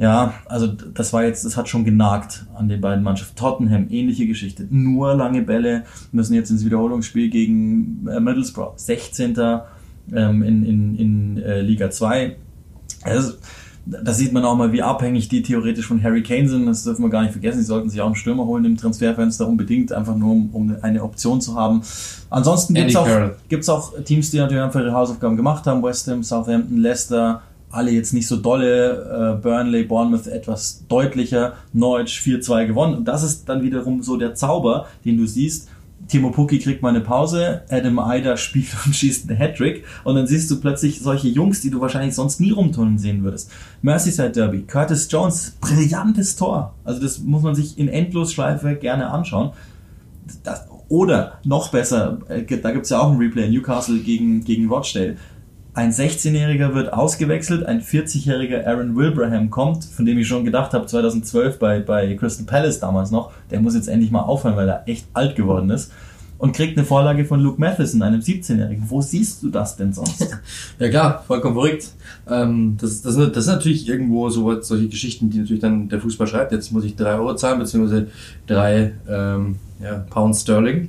[0.00, 3.36] ja, also das war jetzt, das hat schon genagt an den beiden Mannschaften.
[3.36, 4.66] Tottenham, ähnliche Geschichte.
[4.70, 8.72] Nur lange Bälle, müssen jetzt ins Wiederholungsspiel gegen äh, Middlesbrough.
[8.76, 9.36] 16.
[10.12, 12.34] Ähm, in, in, in äh, Liga 2.
[13.02, 13.34] Also,
[13.84, 16.64] da sieht man auch mal, wie abhängig die theoretisch von Harry Kane sind.
[16.64, 17.58] Das dürfen wir gar nicht vergessen.
[17.58, 21.02] Sie sollten sich auch einen Stürmer holen im Transferfenster unbedingt, einfach nur um, um eine
[21.02, 21.82] Option zu haben.
[22.30, 23.08] Ansonsten gibt es auch,
[23.50, 25.82] gibt's auch Teams, die natürlich einfach ihre Hausaufgaben gemacht haben.
[25.82, 32.20] West Ham, Southampton, Leicester, alle jetzt nicht so dolle, äh, Burnley, Bournemouth etwas deutlicher, Norwich
[32.20, 32.94] 4-2 gewonnen.
[32.94, 35.68] Und das ist dann wiederum so der Zauber, den du siehst.
[36.08, 40.26] Timo Pukki kriegt mal eine Pause, Adam Eider spielt und schießt einen Hattrick und dann
[40.26, 43.52] siehst du plötzlich solche Jungs, die du wahrscheinlich sonst nie rumturnen sehen würdest.
[43.82, 46.74] Merseyside Derby, Curtis Jones, brillantes Tor.
[46.84, 49.52] Also das muss man sich in Endlosschleife gerne anschauen.
[50.42, 54.68] Das, oder noch besser, äh, da gibt es ja auch ein Replay, Newcastle gegen, gegen
[54.68, 55.16] Rochdale.
[55.72, 60.86] Ein 16-Jähriger wird ausgewechselt, ein 40-jähriger Aaron Wilbraham kommt, von dem ich schon gedacht habe,
[60.86, 64.82] 2012 bei, bei Crystal Palace damals noch, der muss jetzt endlich mal aufhören, weil er
[64.88, 65.92] echt alt geworden ist.
[66.40, 68.84] Und kriegt eine Vorlage von Luke Matheson, einem 17-Jährigen.
[68.88, 70.26] Wo siehst du das denn sonst?
[70.78, 71.90] ja klar, vollkommen verrückt.
[72.26, 76.26] Ähm, das, das, das ist natürlich irgendwo so solche Geschichten, die natürlich dann der Fußball
[76.26, 76.52] schreibt.
[76.52, 78.06] Jetzt muss ich drei Euro zahlen, beziehungsweise
[78.46, 80.88] drei ähm, ja, Pound Sterling.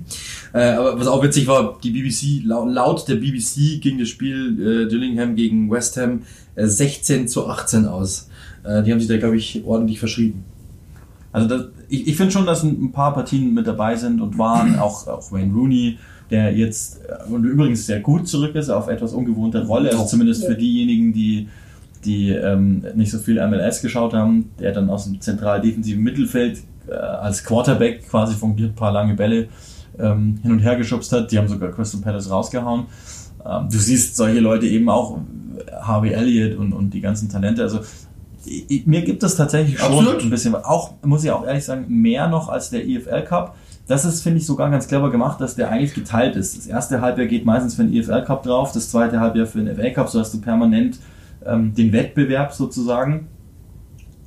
[0.53, 4.85] Äh, aber was auch witzig war, die BBC, laut, laut der BBC ging das Spiel
[4.85, 6.21] äh, Dillingham gegen West Ham
[6.55, 8.29] äh, 16 zu 18 aus.
[8.63, 10.45] Äh, die haben sich da, glaube ich, ordentlich verschrieben.
[11.33, 14.79] Also das, ich, ich finde schon, dass ein paar Partien mit dabei sind und waren,
[14.79, 15.97] auch, auch Wayne Rooney,
[16.29, 20.45] der jetzt äh, und übrigens sehr gut zurück ist auf etwas ungewohnte Rolle, also zumindest
[20.45, 21.47] für diejenigen, die
[22.05, 26.63] die ähm, nicht so viel MLS geschaut haben, der dann aus dem zentral defensiven Mittelfeld
[26.87, 29.49] äh, als Quarterback quasi fungiert, ein paar lange Bälle
[29.99, 31.31] ähm, hin und her geschubst hat.
[31.31, 32.85] Die haben sogar Crystal Palace rausgehauen.
[33.45, 35.19] Ähm, du siehst solche Leute eben auch,
[35.81, 37.61] Harvey Elliott und, und die ganzen Talente.
[37.61, 37.81] Also
[38.85, 40.23] Mir gibt es tatsächlich schon Absolut.
[40.23, 43.55] ein bisschen, auch, muss ich auch ehrlich sagen, mehr noch als der EFL Cup.
[43.87, 46.57] Das ist, finde ich, sogar ganz clever gemacht, dass der eigentlich geteilt ist.
[46.57, 49.75] Das erste Halbjahr geht meistens für den EFL Cup drauf, das zweite Halbjahr für den
[49.75, 50.99] FA Cup, so hast du permanent
[51.45, 53.27] ähm, den Wettbewerb sozusagen.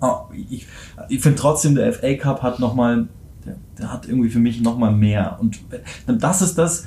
[0.00, 0.66] Ah, ich
[1.08, 3.08] ich finde trotzdem, der FA Cup hat nochmal,
[3.46, 5.38] der, der hat irgendwie für mich nochmal mehr.
[5.40, 5.60] Und
[6.06, 6.86] das ist das,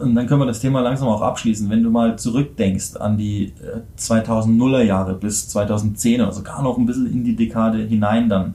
[0.00, 1.68] und dann können wir das Thema langsam auch abschließen.
[1.70, 6.86] Wenn du mal zurückdenkst an die äh, 2000er Jahre bis 2010 oder sogar noch ein
[6.86, 8.54] bisschen in die Dekade hinein dann,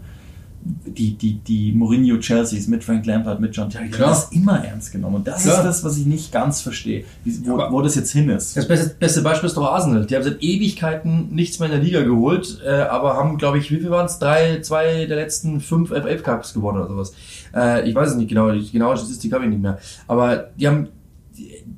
[0.65, 4.09] die, die, die Mourinho Chelseas mit Frank Lampard, mit John Terry, Klar.
[4.09, 5.15] das immer ernst genommen.
[5.15, 5.57] Und das Klar.
[5.57, 7.03] ist das, was ich nicht ganz verstehe,
[7.43, 8.55] wo, wo das jetzt hin ist.
[8.55, 10.05] Das beste, beste Beispiel ist doch Arsenal.
[10.05, 13.71] Die haben seit Ewigkeiten nichts mehr in der Liga geholt, äh, aber haben, glaube ich,
[13.71, 14.19] wie viel waren es?
[14.19, 17.13] Drei, zwei der letzten fünf FA Cups gewonnen oder sowas.
[17.53, 19.79] Äh, ich weiß es nicht genau, die genaue Statistik habe ich nicht mehr.
[20.07, 20.87] Aber die haben,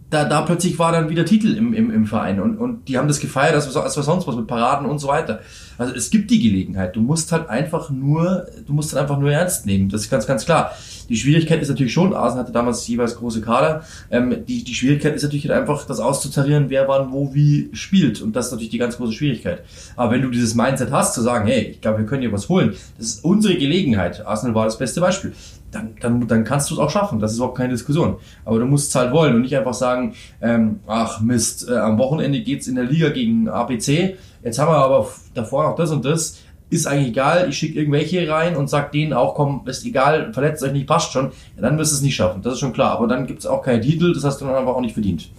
[0.09, 3.07] da, da plötzlich war dann wieder Titel im, im, im Verein und, und die haben
[3.07, 5.39] das gefeiert, als was, als was sonst was mit Paraden und so weiter.
[5.77, 6.95] Also es gibt die Gelegenheit.
[6.95, 9.89] Du musst halt einfach nur, du musst halt einfach nur ernst nehmen.
[9.89, 10.71] Das ist ganz, ganz klar.
[11.09, 13.83] Die Schwierigkeit ist natürlich schon, Arsenal hatte damals jeweils große Kader.
[14.09, 18.21] Ähm, die, die Schwierigkeit ist natürlich halt einfach, das auszutarieren, wer wann wo wie spielt.
[18.21, 19.63] Und das ist natürlich die ganz große Schwierigkeit.
[19.95, 22.49] Aber wenn du dieses Mindset hast, zu sagen, hey, ich glaube, wir können hier was
[22.49, 24.25] holen, das ist unsere Gelegenheit.
[24.25, 25.33] Arsenal war das beste Beispiel.
[25.75, 27.19] Dann, dann, dann kannst du es auch schaffen.
[27.19, 28.15] Das ist überhaupt keine Diskussion.
[28.45, 31.97] Aber du musst es halt wollen und nicht einfach sagen, ähm, ach Mist, äh, am
[31.97, 34.15] Wochenende geht's in der Liga gegen APC.
[34.41, 36.37] Jetzt haben wir aber davor noch das und das.
[36.69, 40.63] Ist eigentlich egal, ich schicke irgendwelche rein und sag denen auch, komm, ist egal, verletzt
[40.63, 41.25] euch nicht, passt schon.
[41.55, 42.91] Ja, dann wirst du es nicht schaffen, das ist schon klar.
[42.91, 45.29] Aber dann gibt's auch keine Titel, das hast du dann einfach auch nicht verdient.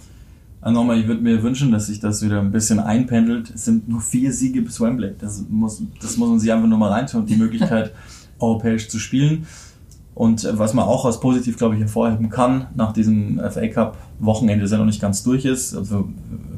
[0.61, 3.51] Also nochmal, ich würde mir wünschen, dass sich das wieder ein bisschen einpendelt.
[3.53, 5.15] Es sind nur vier Siege bis Wembley.
[5.19, 7.93] Das muss, das muss man sich einfach nur mal reintun, die Möglichkeit,
[8.39, 9.47] europäisch zu spielen.
[10.17, 13.97] Und äh, was man auch als positiv, glaube ich, hervorheben kann, nach diesem FA Cup
[14.19, 15.75] Wochenende, das ja noch nicht ganz durch ist.
[15.75, 16.09] Also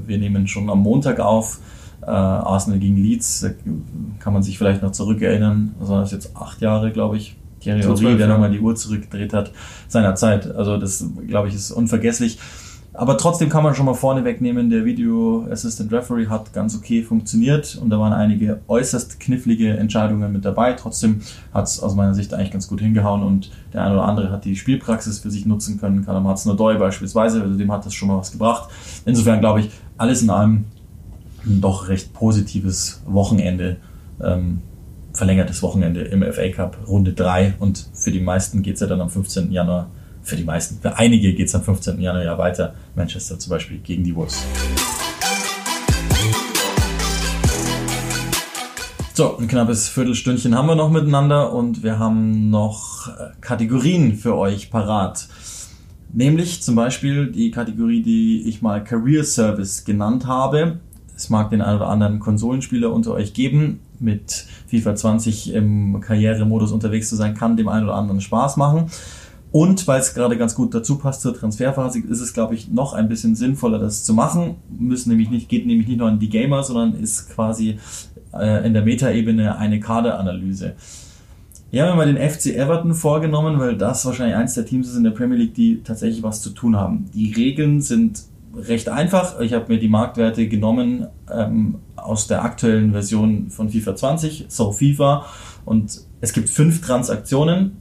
[0.07, 1.59] wir nehmen schon am Montag auf,
[2.01, 3.49] äh, Arsenal gegen Leeds, da
[4.19, 5.75] kann man sich vielleicht noch zurückerinnern.
[5.81, 7.35] Also das ist jetzt acht Jahre, glaube ich.
[7.59, 9.51] Thierry Henry, der nochmal die Uhr zurückgedreht hat,
[9.89, 10.49] seiner Zeit.
[10.55, 12.39] Also das, glaube ich, ist unvergesslich.
[12.93, 17.03] Aber trotzdem kann man schon mal vorne wegnehmen, der Video Assistant Referee hat ganz okay
[17.03, 20.73] funktioniert und da waren einige äußerst knifflige Entscheidungen mit dabei.
[20.73, 21.21] Trotzdem
[21.53, 24.43] hat es aus meiner Sicht eigentlich ganz gut hingehauen und der eine oder andere hat
[24.43, 26.03] die Spielpraxis für sich nutzen können.
[26.03, 28.69] Callum Hudson-Odoi beispielsweise, also dem hat das schon mal was gebracht.
[29.05, 30.65] Insofern glaube ich, alles in allem
[31.45, 33.77] ein doch recht positives Wochenende,
[34.21, 34.61] ähm,
[35.13, 39.09] verlängertes Wochenende im FA Cup, Runde 3 und für die meisten geht's ja dann am
[39.09, 39.51] 15.
[39.51, 39.89] Januar,
[40.29, 41.99] für die meisten, für einige geht's am 15.
[41.99, 44.45] Januar ja weiter, Manchester zum Beispiel gegen die Wolves.
[49.13, 54.37] So, ein knappes Viertelstündchen haben wir noch miteinander und wir haben noch äh, Kategorien für
[54.37, 55.27] euch parat.
[56.13, 60.79] Nämlich zum Beispiel die Kategorie, die ich mal Career Service genannt habe.
[61.15, 63.81] Es mag den einen oder anderen Konsolenspieler unter euch geben.
[63.99, 68.89] Mit FIFA 20 im Karrieremodus unterwegs zu sein, kann dem einen oder anderen Spaß machen.
[69.51, 72.93] Und weil es gerade ganz gut dazu passt zur Transferphase, ist es, glaube ich, noch
[72.93, 74.57] ein bisschen sinnvoller, das zu machen.
[74.69, 77.79] Müssen nämlich nicht, geht nämlich nicht nur an die Gamer, sondern ist quasi
[78.33, 80.75] äh, in der Metaebene eine Kaderanalyse.
[81.71, 84.95] Ich habe mir mal den FC Everton vorgenommen, weil das wahrscheinlich eins der Teams ist
[84.95, 87.09] in der Premier League, die tatsächlich was zu tun haben.
[87.13, 88.23] Die Regeln sind
[88.55, 89.39] recht einfach.
[89.39, 94.71] Ich habe mir die Marktwerte genommen ähm, aus der aktuellen Version von FIFA 20, so
[94.71, 95.25] FIFA.
[95.65, 97.78] Und es gibt fünf Transaktionen.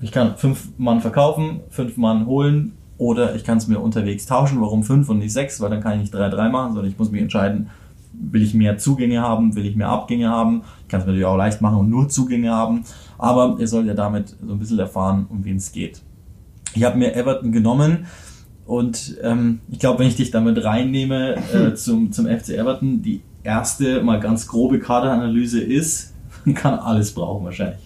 [0.00, 4.60] Ich kann fünf Mann verkaufen, fünf Mann holen oder ich kann es mir unterwegs tauschen.
[4.60, 5.60] Warum fünf und nicht sechs?
[5.60, 7.70] Weil dann kann ich nicht 3-3 machen, sondern ich muss mich entscheiden,
[8.12, 10.62] will ich mehr Zugänge haben, will ich mehr Abgänge haben.
[10.82, 12.84] Ich kann es mir natürlich auch leicht machen und nur Zugänge haben.
[13.18, 16.02] Aber ihr sollt ja damit so ein bisschen erfahren, um wen es geht.
[16.74, 18.06] Ich habe mir Everton genommen
[18.66, 23.22] und ähm, ich glaube, wenn ich dich damit reinnehme äh, zum, zum FC Everton, die
[23.42, 26.14] erste mal ganz grobe Kaderanalyse ist,
[26.44, 27.78] man kann alles brauchen wahrscheinlich.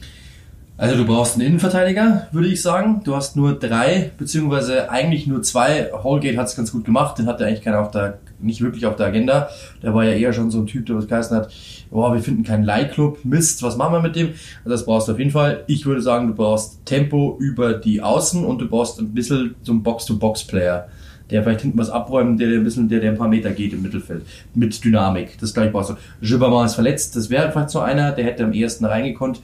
[0.80, 3.00] Also du brauchst einen Innenverteidiger, würde ich sagen.
[3.02, 5.90] Du hast nur drei, beziehungsweise eigentlich nur zwei.
[5.92, 8.94] Holgate hat es ganz gut gemacht, den hatte eigentlich keiner auf der, nicht wirklich auf
[8.94, 9.48] der Agenda.
[9.82, 11.50] Der war ja eher schon so ein Typ, der was geheißen hat,
[11.90, 14.28] boah, wir finden keinen Leihclub, Mist, was machen wir mit dem?
[14.58, 15.64] Also das brauchst du auf jeden Fall.
[15.66, 19.72] Ich würde sagen, du brauchst Tempo über die Außen und du brauchst ein bisschen so
[19.72, 20.86] einen Box-to-Box-Player.
[21.32, 23.82] Der vielleicht hinten was abräumen, der, ein bisschen, der, der ein paar Meter geht im
[23.82, 24.22] Mittelfeld.
[24.54, 25.38] Mit Dynamik.
[25.40, 25.94] Das gleich brauchst du.
[26.22, 29.40] Gilbermann ist verletzt, das wäre vielleicht so einer, der hätte am ehesten reingekonnt.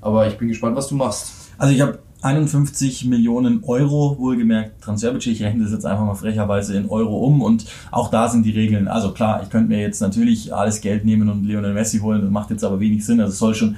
[0.00, 1.32] Aber ich bin gespannt, was du machst.
[1.58, 5.34] Also ich habe 51 Millionen Euro, wohlgemerkt Transferbudget.
[5.34, 8.50] Ich rechne das jetzt einfach mal frecherweise in Euro um und auch da sind die
[8.50, 8.88] Regeln.
[8.88, 12.30] Also klar, ich könnte mir jetzt natürlich alles Geld nehmen und Lionel Messi holen, das
[12.30, 13.20] macht jetzt aber wenig Sinn.
[13.20, 13.76] Also es soll schon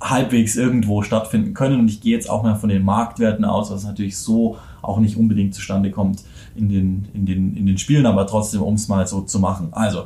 [0.00, 3.84] halbwegs irgendwo stattfinden können und ich gehe jetzt auch mal von den Marktwerten aus, was
[3.84, 8.26] natürlich so auch nicht unbedingt zustande kommt in den, in den, in den Spielen, aber
[8.26, 9.68] trotzdem, um es mal so zu machen.
[9.72, 10.04] Also,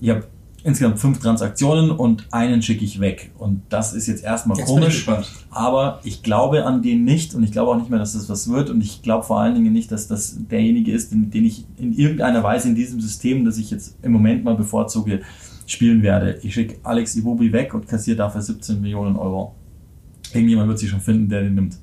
[0.00, 0.24] ich habe
[0.64, 3.30] insgesamt fünf Transaktionen und einen schicke ich weg.
[3.38, 4.94] Und das ist jetzt erstmal Jetzt ich komisch.
[4.94, 5.30] gespannt.
[5.50, 8.50] Aber ich glaube an den nicht und ich glaube auch nicht mehr, dass das was
[8.50, 8.70] wird.
[8.70, 11.92] Und ich glaube vor allen Dingen nicht, dass das derjenige ist, den, den ich in
[11.92, 15.20] irgendeiner Weise in diesem System, das ich jetzt im Moment mal bevorzuge,
[15.66, 16.38] spielen werde.
[16.42, 19.54] Ich schicke Alex Iwobi weg und kassiere dafür 17 Millionen Euro.
[20.32, 21.76] Irgendjemand wird sich schon finden, der den nimmt.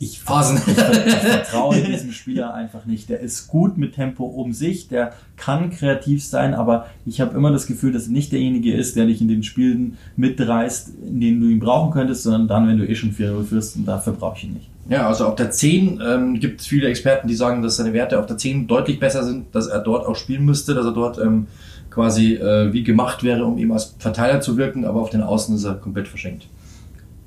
[0.00, 0.58] Ich, Phasen.
[0.66, 3.08] ich vertraue diesem Spieler einfach nicht.
[3.08, 7.50] Der ist gut mit Tempo um sich, der kann kreativ sein, aber ich habe immer
[7.50, 11.40] das Gefühl, dass er nicht derjenige ist, der dich in den Spielen mitreißt, in denen
[11.40, 14.36] du ihn brauchen könntest, sondern dann, wenn du eh schon 4-0 führst und dafür brauche
[14.36, 14.68] ich ihn nicht.
[14.88, 18.18] Ja, also auf der 10 ähm, gibt es viele Experten, die sagen, dass seine Werte
[18.18, 21.18] auf der 10 deutlich besser sind, dass er dort auch spielen müsste, dass er dort
[21.18, 21.46] ähm,
[21.90, 25.56] quasi äh, wie gemacht wäre, um eben als Verteiler zu wirken, aber auf den Außen
[25.56, 26.46] ist er komplett verschenkt.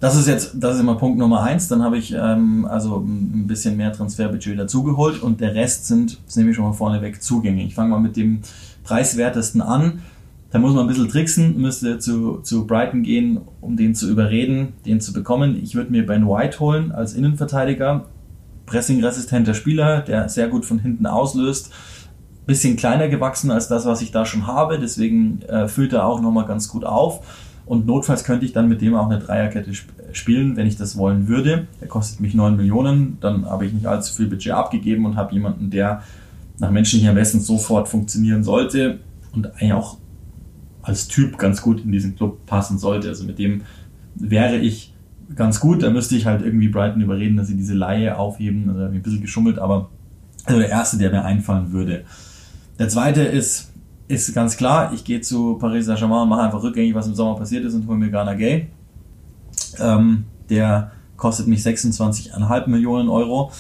[0.01, 1.67] Das ist jetzt, das ist immer Punkt Nummer eins.
[1.67, 6.35] Dann habe ich ähm, also ein bisschen mehr Transferbudget dazugeholt und der Rest sind, das
[6.35, 7.63] nehme ich schon mal vorneweg, Zugänge.
[7.63, 8.41] Ich fange mal mit dem
[8.83, 10.01] preiswertesten an.
[10.49, 14.73] Da muss man ein bisschen tricksen, müsste zu, zu Brighton gehen, um den zu überreden,
[14.87, 15.59] den zu bekommen.
[15.61, 18.05] Ich würde mir Ben White holen als Innenverteidiger.
[18.65, 21.71] Pressingresistenter Spieler, der sehr gut von hinten auslöst.
[22.47, 24.79] Bisschen kleiner gewachsen als das, was ich da schon habe.
[24.79, 27.21] Deswegen äh, füllt er auch nochmal ganz gut auf.
[27.72, 30.97] Und notfalls könnte ich dann mit dem auch eine Dreierkette sp spielen, wenn ich das
[30.97, 31.67] wollen würde.
[31.80, 35.34] Er kostet mich 9 Millionen, dann habe ich nicht allzu viel Budget abgegeben und habe
[35.34, 36.03] jemanden, der
[36.59, 38.99] nach menschlichem Ermessen sofort funktionieren sollte
[39.32, 39.99] und eigentlich auch
[40.82, 43.07] als Typ ganz gut in diesen Club passen sollte.
[43.07, 43.61] Also mit dem
[44.15, 44.93] wäre ich
[45.34, 45.82] ganz gut.
[45.82, 48.69] Da müsste ich halt irgendwie Brighton überreden, dass sie diese Laie aufheben.
[48.69, 49.89] Also ein bisschen geschummelt, aber
[50.43, 52.03] also der erste, der mir einfallen würde.
[52.80, 53.70] Der zweite ist,
[54.12, 57.36] ist ganz klar, ich gehe zu Paris Saint-Germain und mache einfach rückgängig, was im Sommer
[57.36, 58.68] passiert ist und hole mir Ghana Gay.
[59.80, 63.51] Ähm, der kostet mich 26,5 Millionen Euro.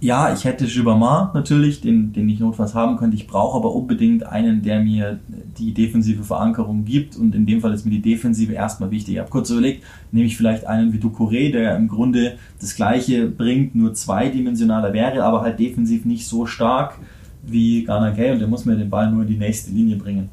[0.00, 3.16] Ja, ich hätte Gibamar natürlich, den, den ich notfalls haben könnte.
[3.16, 5.20] Ich brauche aber unbedingt einen, der mir
[5.56, 7.16] die defensive Verankerung gibt.
[7.16, 9.14] Und in dem Fall ist mir die Defensive erstmal wichtig.
[9.14, 13.28] Ich habe kurz überlegt, nehme ich vielleicht einen wie Ducouré, der im Grunde das Gleiche
[13.28, 16.98] bringt, nur zweidimensionaler wäre, aber halt defensiv nicht so stark
[17.42, 20.28] wie Ghana Gay und der muss mir den Ball nur in die nächste Linie bringen.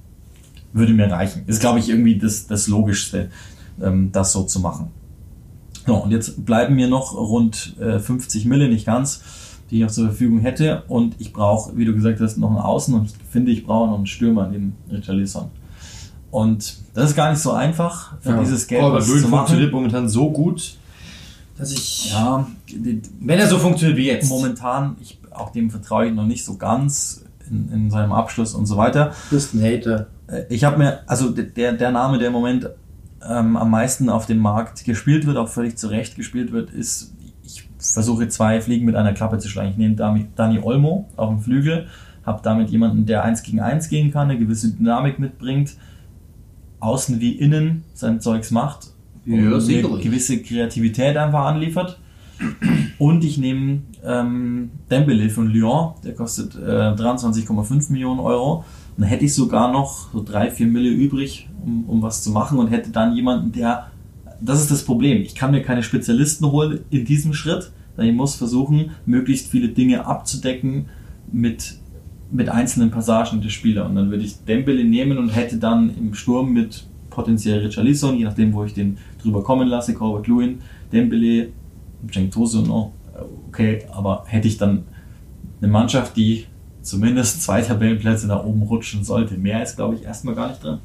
[0.74, 1.44] Würde mir reichen.
[1.48, 3.30] Ist, glaube ich, irgendwie das, das Logischste,
[3.82, 4.88] ähm, das so zu machen.
[5.88, 9.24] So, und jetzt bleiben mir noch rund äh, 50 Mille, nicht ganz,
[9.70, 10.84] die ich noch zur Verfügung hätte.
[10.88, 13.88] Und ich brauche, wie du gesagt hast, noch einen Außen und ich finde, ich brauche
[13.88, 15.50] noch einen Stürmer neben Richarlison.
[16.32, 19.38] Und das ist gar nicht so einfach, für dieses Geld aber was Lewin zu machen.
[19.40, 20.78] funktioniert momentan so gut,
[21.58, 22.48] dass ich, Ja,
[23.20, 26.58] wenn er so funktioniert wie jetzt, momentan, ich, auch dem vertraue ich noch nicht so
[26.58, 29.14] ganz in, in seinem Abschluss und so weiter.
[29.30, 30.08] bist ein Hater.
[30.28, 32.70] Äh, Ich habe mir, also der, der Name, der im Moment
[33.28, 37.14] ähm, am meisten auf dem Markt gespielt wird, auch völlig zu Recht gespielt wird, ist,
[37.44, 39.70] ich versuche zwei Fliegen mit einer Klappe zu schlagen.
[39.72, 41.88] Ich nehme Dani, Dani Olmo auf dem Flügel,
[42.26, 45.76] habe damit jemanden, der eins gegen eins gehen kann, eine gewisse Dynamik mitbringt,
[46.80, 48.88] außen wie innen sein Zeugs macht
[49.26, 52.00] Ja, eine gewisse Kreativität einfach anliefert.
[53.00, 58.64] Und ich nehme ähm, Dembele von Lyon, der kostet äh, 23,5 Millionen Euro.
[58.96, 62.32] Und dann hätte ich sogar noch so drei, vier Mille übrig, um, um was zu
[62.32, 63.88] machen und hätte dann jemanden, der.
[64.42, 65.22] Das ist das Problem.
[65.22, 69.68] Ich kann mir keine Spezialisten holen in diesem Schritt, sondern ich muss versuchen, möglichst viele
[69.68, 70.86] Dinge abzudecken
[71.30, 71.78] mit,
[72.32, 73.90] mit einzelnen Passagen des Spielers.
[73.90, 78.24] Und dann würde ich Dembele nehmen und hätte dann im Sturm mit potenziell Richarlison, je
[78.24, 80.60] nachdem, wo ich den drüber kommen lasse, Corbett Lewin,
[80.94, 81.50] Dembele,
[82.10, 82.94] Cenk Tosun, oh,
[83.48, 84.86] okay, aber hätte ich dann
[85.62, 86.46] eine Mannschaft, die
[86.82, 89.36] zumindest zwei Tabellenplätze nach oben rutschen sollte.
[89.36, 90.80] Mehr ist, glaube ich, erstmal gar nicht drin.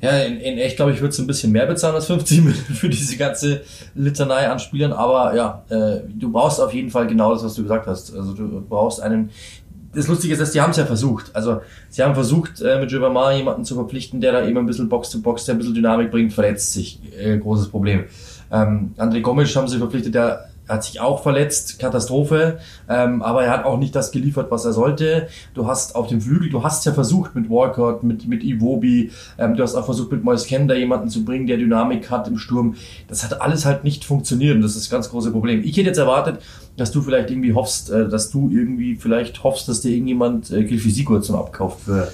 [0.00, 2.74] Ja, in, in echt, glaube ich, würdest du ein bisschen mehr bezahlen als 50 Millionen
[2.74, 3.62] für diese ganze
[3.94, 7.62] Litanei an Spielern, aber ja, äh, du brauchst auf jeden Fall genau das, was du
[7.62, 8.14] gesagt hast.
[8.14, 9.30] Also du brauchst einen.
[9.94, 11.34] Das Lustige ist, dass die haben es ja versucht.
[11.34, 14.90] Also sie haben versucht, äh, mit Jovamar jemanden zu verpflichten, der da eben ein bisschen
[14.90, 17.00] Box to Box, der ein bisschen Dynamik bringt, verletzt sich.
[17.18, 18.04] Äh, großes Problem.
[18.52, 22.58] Ähm, André Gomes haben sie verpflichtet, der hat sich auch verletzt, Katastrophe,
[22.88, 25.28] ähm, aber er hat auch nicht das geliefert, was er sollte.
[25.54, 29.56] Du hast auf dem Flügel, du hast ja versucht mit Walcott, mit, mit Iwobi, ähm,
[29.56, 32.74] du hast auch versucht mit Moise Kender jemanden zu bringen, der Dynamik hat im Sturm.
[33.08, 35.62] Das hat alles halt nicht funktioniert und das ist das ganz große Problem.
[35.64, 36.40] Ich hätte jetzt erwartet,
[36.76, 40.64] dass du vielleicht irgendwie hoffst, äh, dass du irgendwie vielleicht hoffst, dass dir irgendjemand äh,
[40.64, 42.12] Gilfisiko zum Abkauf für,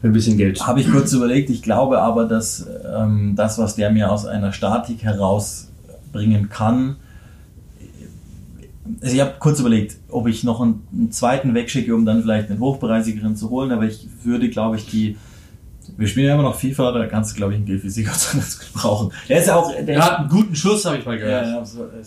[0.00, 0.66] für ein bisschen Geld.
[0.66, 1.50] Habe ich kurz überlegt.
[1.50, 2.66] Ich glaube aber, dass
[2.96, 6.96] ähm, das, was der mir aus einer Statik herausbringen kann,
[9.00, 12.50] also ich habe kurz überlegt, ob ich noch einen, einen zweiten wegschicke, um dann vielleicht
[12.50, 15.16] einen hochpreisigeren zu holen, aber ich würde, glaube ich, die.
[15.96, 19.12] Wir spielen ja immer noch FIFA, da kannst du, glaube ich, einen gut brauchen.
[19.28, 19.70] Der ist ja auch.
[19.70, 21.46] Der Er hat einen guten Schuss, habe ich mal gehört.
[21.46, 22.02] ja, so, äh,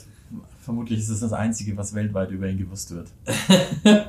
[0.62, 3.08] vermutlich ist es das Einzige, was weltweit über ihn gewusst wird.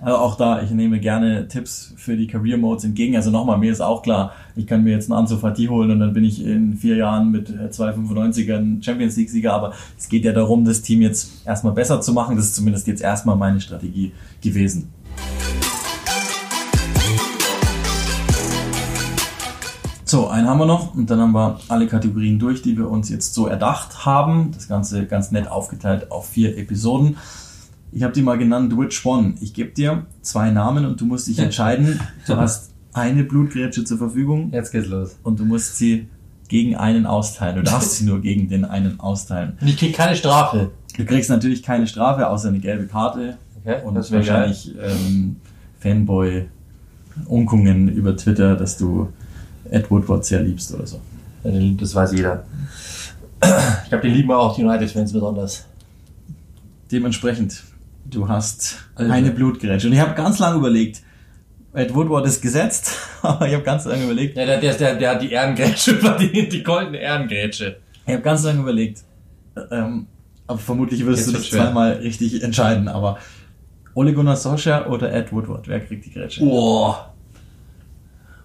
[0.00, 3.16] Also auch da, ich nehme gerne Tipps für die Career Modes entgegen.
[3.16, 6.00] Also nochmal, mir ist auch klar, ich kann mir jetzt einen Ansu Fati holen und
[6.00, 9.54] dann bin ich in vier Jahren mit 295ern Champions League Sieger.
[9.54, 12.36] Aber es geht ja darum, das Team jetzt erstmal besser zu machen.
[12.36, 14.92] Das ist zumindest jetzt erstmal meine Strategie gewesen.
[20.06, 23.08] So, einen haben wir noch und dann haben wir alle Kategorien durch, die wir uns
[23.08, 24.52] jetzt so erdacht haben.
[24.52, 27.16] Das Ganze ganz nett aufgeteilt auf vier Episoden.
[27.94, 29.34] Ich habe die mal genannt Which One.
[29.40, 32.00] Ich gebe dir zwei Namen und du musst dich entscheiden.
[32.26, 35.16] Du hast eine Blutgrätsche zur Verfügung Jetzt geht's los.
[35.22, 36.08] und du musst sie
[36.48, 37.56] gegen einen austeilen.
[37.56, 39.56] Du darfst sie nur gegen den einen austeilen.
[39.60, 40.70] Und ich krieg keine Strafe.
[40.96, 45.36] Du kriegst natürlich keine Strafe, außer eine gelbe Karte Okay, und das wahrscheinlich ähm,
[45.80, 49.08] Fanboy-Unkungen über Twitter, dass du
[49.70, 51.00] Ed Woodward sehr liebst oder so.
[51.42, 52.44] Das weiß jeder.
[53.84, 55.66] Ich glaube, die lieben auch die United-Fans besonders.
[56.92, 57.64] Dementsprechend,
[58.04, 59.86] du hast Also- eine Blutgrätsche.
[59.88, 61.02] Und ich habe ganz lange überlegt,
[61.72, 62.92] Ed Woodward ist gesetzt,
[63.22, 66.52] aber ich habe ganz lange überlegt, Ja, der, der, der, der hat die Ehrengrätsche verdient,
[66.52, 67.78] die goldene Ehrengrätsche.
[68.06, 69.02] ich habe ganz lange überlegt,
[69.70, 70.06] ähm,
[70.46, 71.62] aber vermutlich wirst Jetzt du dich schwer.
[71.64, 73.18] zweimal richtig entscheiden, aber
[73.94, 76.44] Ole Gunnar Solskjaer oder Ed Woodward, wer kriegt die Grätsche?
[76.44, 77.12] Boah.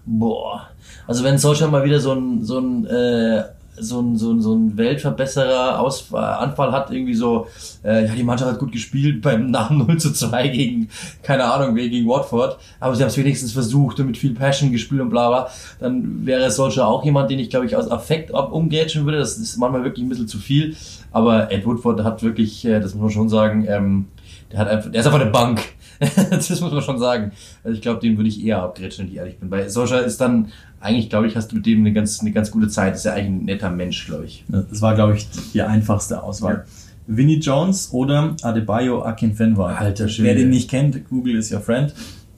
[0.06, 0.68] Boah.
[1.06, 3.44] Also wenn Solskjaer mal wieder so ein, so ein, äh,
[3.80, 7.46] so ein, so ein, so ein Weltverbesserer Aus, Anfall hat, irgendwie so,
[7.84, 10.88] äh, ja, die Mannschaft hat gut gespielt beim nach 0 zu 2 gegen,
[11.22, 15.00] keine Ahnung, gegen Watford, aber sie haben es wenigstens versucht und mit viel Passion gespielt
[15.00, 18.52] und bla bla, dann wäre Solskjaer auch jemand, den ich, glaube ich, aus Affekt ab
[18.52, 19.18] umgrätschen würde.
[19.18, 20.76] Das ist manchmal wirklich ein bisschen zu viel,
[21.12, 24.06] aber Ed Woodward hat wirklich, äh, das muss man schon sagen, ähm,
[24.52, 25.60] der hat einfach, der ist einfach eine Bank.
[26.30, 27.32] das muss man schon sagen.
[27.62, 29.50] Also ich glaube, den würde ich eher abgrätschen, wenn ich ehrlich bin.
[29.50, 30.50] Bei Solskjaer ist dann,
[30.80, 32.94] eigentlich glaube ich, hast du mit dem eine ganz, eine ganz gute Zeit.
[32.94, 34.44] Ist ja eigentlich ein netter Mensch, glaube ich.
[34.48, 36.64] Das war, glaube ich, die einfachste Auswahl.
[37.06, 39.74] Vinnie Jones oder Adebayo Akinfenwa.
[39.74, 40.28] Alter Schwede.
[40.28, 41.92] Wer den nicht kennt, Google is your friend.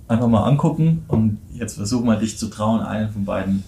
[0.09, 3.65] Einfach mal angucken und jetzt versuch mal dich zu trauen, einen von beiden.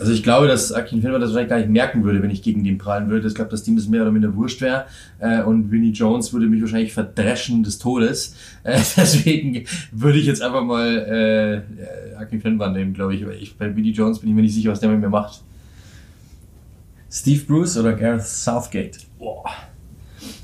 [0.00, 2.64] Also ich glaube, dass Akin Fenwer das wahrscheinlich gar nicht merken würde, wenn ich gegen
[2.64, 3.28] den prallen würde.
[3.28, 4.86] Ich glaube, das Team ist mehr oder minder wurscht wäre.
[5.18, 8.34] Äh, und Vinnie Jones würde mich wahrscheinlich verdreschen des Todes.
[8.62, 11.64] Äh, deswegen würde ich jetzt einfach mal
[12.14, 13.22] äh, Akin Fenwer nehmen, glaube ich.
[13.40, 13.56] Ich.
[13.56, 15.40] Bei Vinnie Jones bin ich mir nicht sicher, was der mit mir macht.
[17.10, 18.98] Steve Bruce oder Gareth Southgate?
[19.18, 19.44] Boah.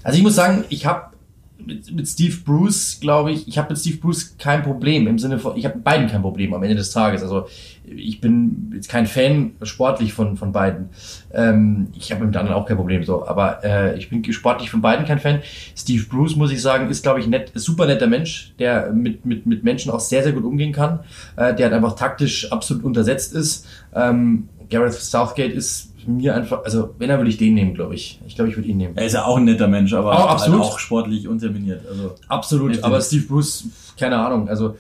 [0.03, 1.11] Also ich muss sagen, ich habe
[1.67, 5.39] mit, mit Steve Bruce, glaube ich, ich habe mit Steve Bruce kein Problem im Sinne
[5.39, 7.23] von, ich habe mit beiden kein Problem am Ende des Tages.
[7.23, 7.47] Also
[7.87, 10.91] ich bin jetzt kein Fan sportlich von von beiden.
[11.33, 14.71] Ähm, ich habe mit dem anderen auch kein Problem so, aber äh, ich bin sportlich
[14.71, 15.41] von beiden kein Fan.
[15.77, 19.47] Steve Bruce muss ich sagen, ist glaube ich nett, super netter Mensch, der mit mit
[19.47, 21.01] mit Menschen auch sehr sehr gut umgehen kann.
[21.37, 23.67] Äh, der halt einfach taktisch absolut untersetzt ist.
[23.95, 28.21] Ähm, Gareth Southgate ist mir einfach, also wenn er würde ich den nehmen, glaube ich.
[28.27, 28.97] Ich glaube, ich würde ihn nehmen.
[28.97, 30.39] Er ist ja auch ein netter Mensch, aber Oh.
[30.39, 31.83] Halt auch sportlich unterminiert.
[31.89, 33.65] Also Absolut, aber Steve Bruce,
[33.99, 34.77] keine Ahnung, also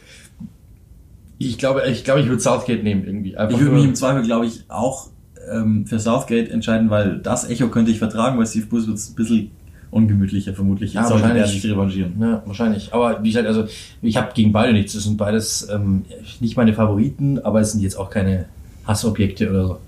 [1.38, 3.36] ich glaube, ich glaube, ich würde Southgate nehmen irgendwie.
[3.36, 5.08] Einfach ich würde mich im Zweifel, glaube ich, auch
[5.50, 9.10] ähm, für Southgate entscheiden, weil das Echo könnte ich vertragen, weil Steve Bruce wird es
[9.10, 9.50] ein bisschen
[9.90, 10.94] ungemütlicher, vermutlich.
[10.94, 11.46] Ja, wahrscheinlich.
[11.46, 12.14] sich revanchieren.
[12.20, 12.92] Ja, wahrscheinlich.
[12.92, 13.66] Aber wie gesagt, also
[14.02, 14.94] ich habe gegen beide nichts.
[14.94, 16.04] Das sind beides ähm,
[16.40, 18.46] nicht meine Favoriten, aber es sind jetzt auch keine
[18.86, 19.78] Hassobjekte oder so.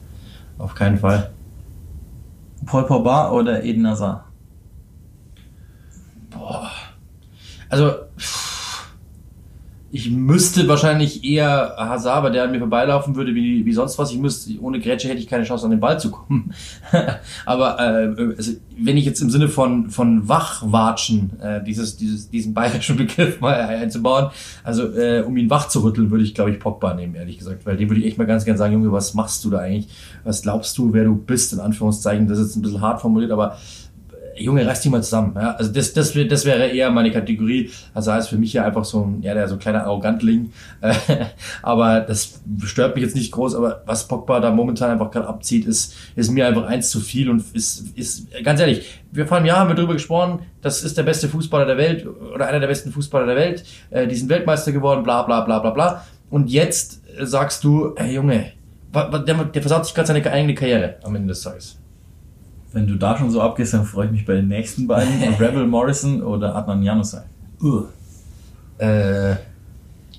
[0.59, 1.30] Auf keinen Fall.
[2.66, 4.24] Paul Pogba oder Eden Hazard?
[7.70, 7.92] Also
[9.91, 14.11] ich müsste wahrscheinlich eher Hazard, aber der an mir vorbeilaufen würde wie, wie sonst was.
[14.11, 16.53] Ich müsste, ohne Grätsche hätte ich keine Chance an den Ball zu kommen.
[17.47, 22.53] aber äh, also, wenn ich jetzt im Sinne von, von Wachwatschen, äh, dieses, dieses, diesen
[22.53, 24.30] bayerischen Begriff mal einzubauen,
[24.62, 27.64] also äh, um ihn wach zu rütteln, würde ich, glaube ich, Pogba nehmen, ehrlich gesagt.
[27.64, 29.89] Weil dem würde ich echt mal ganz gern sagen, Junge, was machst du da eigentlich?
[30.22, 32.28] Was glaubst du, wer du bist, in Anführungszeichen?
[32.28, 33.57] Das ist jetzt ein bisschen hart formuliert, aber
[34.39, 35.32] Junge, reiß dich mal zusammen.
[35.36, 35.53] Ja?
[35.53, 37.70] Also das, das, das wäre eher meine Kategorie.
[37.95, 40.53] Also ist für mich ja einfach so ein, ja, der so ein kleiner Arrogantling.
[41.62, 43.55] Aber das stört mich jetzt nicht groß.
[43.55, 47.30] Aber was Pogba da momentan einfach gerade abzieht, ist, ist mir einfach eins zu viel
[47.30, 48.86] und ist, ist ganz ehrlich.
[49.11, 52.07] Wir vor einem Jahr haben wir darüber gesprochen, das ist der beste Fußballer der Welt
[52.07, 53.64] oder einer der besten Fußballer der Welt.
[53.91, 56.05] Äh, die sind Weltmeister geworden, bla bla bla bla bla.
[56.30, 58.53] Und jetzt äh, sagst du, hey Junge,
[58.95, 61.78] der, der versaut sich gerade seine eigene Karriere am Ende des Tages.
[62.72, 65.12] Wenn du da schon so abgehst, dann freue ich mich bei den nächsten beiden.
[65.40, 67.22] Rebel Morrison oder Adnan Januzaj.
[68.78, 69.36] Äh,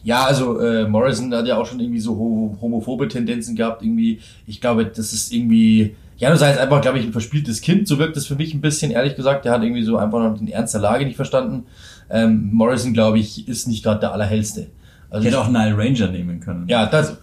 [0.03, 3.83] ja, also äh, Morrison hat ja auch schon irgendwie so ho homophobe Tendenzen gehabt.
[3.83, 5.95] Irgendwie, ich glaube, das ist irgendwie.
[6.17, 7.87] Ja, das heißt einfach, glaube ich, ein verspieltes Kind.
[7.87, 9.45] So wirkt es für mich ein bisschen, ehrlich gesagt.
[9.45, 11.65] Der hat irgendwie so einfach noch den Ernst der Lage nicht verstanden.
[12.09, 14.67] Ähm, Morrison, glaube ich, ist nicht gerade der allerhellste.
[15.09, 16.67] Also Ich hätte auch Nile Ranger nehmen können.
[16.67, 17.17] ja, das,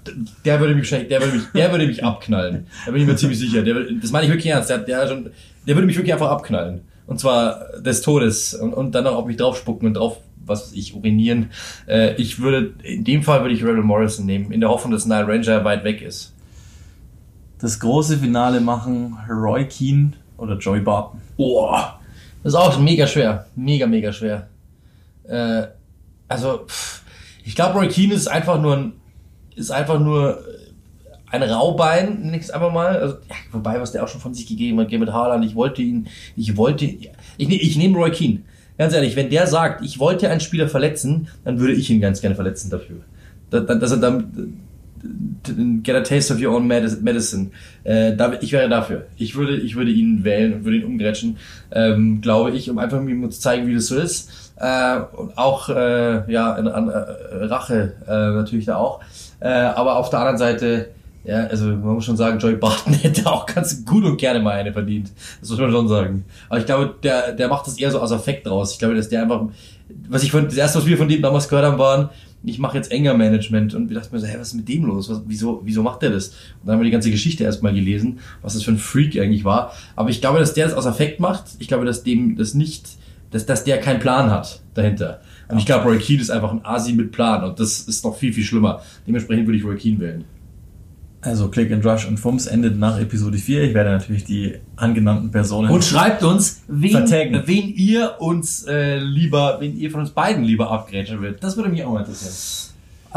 [0.45, 2.67] der würde mich der würde mich, der würde mich abknallen.
[2.85, 3.63] Da bin ich mir ziemlich sicher.
[3.63, 4.71] Der, das meine ich wirklich ernst.
[4.71, 5.31] Der, der, schon,
[5.67, 6.81] der würde mich wirklich einfach abknallen.
[7.07, 8.55] Und zwar des Todes.
[8.55, 11.51] Und, und dann noch auf mich draufspucken und drauf was weiß ich, urinieren.
[11.87, 15.07] Äh, ich würde, in dem Fall würde ich Rebel Morrison nehmen, in der Hoffnung, dass
[15.07, 16.35] Nile Ranger weit weg ist.
[17.61, 21.21] Das große Finale machen Roy Keane oder Joey Barton.
[21.37, 21.99] Boah,
[22.43, 23.47] das ist auch mega schwer.
[23.57, 24.49] Mega, mega schwer.
[25.25, 25.67] Äh,
[26.29, 27.03] also, pff,
[27.47, 28.93] ich glaube, Roy Keane ist einfach nur ein,
[29.55, 30.43] ist einfach nur
[31.31, 32.99] ein Raubein, nichts einfach mal.
[32.99, 35.83] Also, ja, wobei, was der auch schon von sich gegeben hat, mit Haaland, ich wollte
[35.83, 38.41] ihn, ich wollte, ich, ne- ich nehme Roy Keane.
[38.79, 42.21] Ganz ehrlich, wenn der sagt, ich wollte einen Spieler verletzen, dann würde ich ihn ganz
[42.21, 42.97] gerne verletzen dafür.
[43.51, 44.61] Da- da- Dass er dann,
[45.83, 47.51] get a taste of your own medic- medicine.
[47.85, 49.07] Äh, da, ich wäre dafür.
[49.17, 51.37] Ich würde, ich würde ihn wählen und würde ihn umgrätschen,
[51.73, 54.46] ähm, glaube ich, um einfach mir zu zeigen, wie das so ist.
[54.57, 59.01] Äh, und auch, äh, ja, an, an, äh, Rache äh, natürlich da auch.
[59.41, 60.89] Äh, aber auf der anderen Seite,
[61.25, 64.53] ja, also man muss schon sagen, Joey Barton hätte auch ganz gut und gerne mal
[64.53, 65.11] eine verdient.
[65.41, 66.25] Das muss man schon sagen.
[66.49, 68.73] Aber ich glaube, der, der macht das eher so aus Affekt raus.
[68.73, 69.47] Ich glaube, dass der einfach,
[70.09, 72.11] was ich von, das erste, was wir von dem damals gehört haben, waren,
[72.45, 74.85] ich mache jetzt enger Management und wir dachten mir so, hey, was ist mit dem
[74.85, 75.11] los?
[75.11, 76.29] Was, wieso, wieso macht der das?
[76.29, 76.35] Und
[76.65, 79.73] dann haben wir die ganze Geschichte erstmal gelesen, was das für ein Freak eigentlich war.
[79.97, 81.45] Aber ich glaube, dass der das aus Affekt macht.
[81.59, 82.87] Ich glaube, dass dem das nicht,
[83.37, 85.21] dass, dass der keinen Plan hat dahinter.
[85.49, 88.17] Und ich glaube, Roy Keane ist einfach ein Asi mit Plan und das ist noch
[88.17, 88.81] viel, viel schlimmer.
[89.07, 90.25] Dementsprechend würde ich Roy Keane wählen.
[91.21, 93.65] Also Click and Rush und Fums endet nach Episode 4.
[93.65, 95.71] Ich werde natürlich die angenannten Personen.
[95.71, 100.71] Und schreibt uns, wen, wen ihr uns äh, lieber, wen ihr von uns beiden lieber
[100.71, 101.43] abgrätschen würdet.
[101.43, 102.66] Das würde mich auch mal interessieren.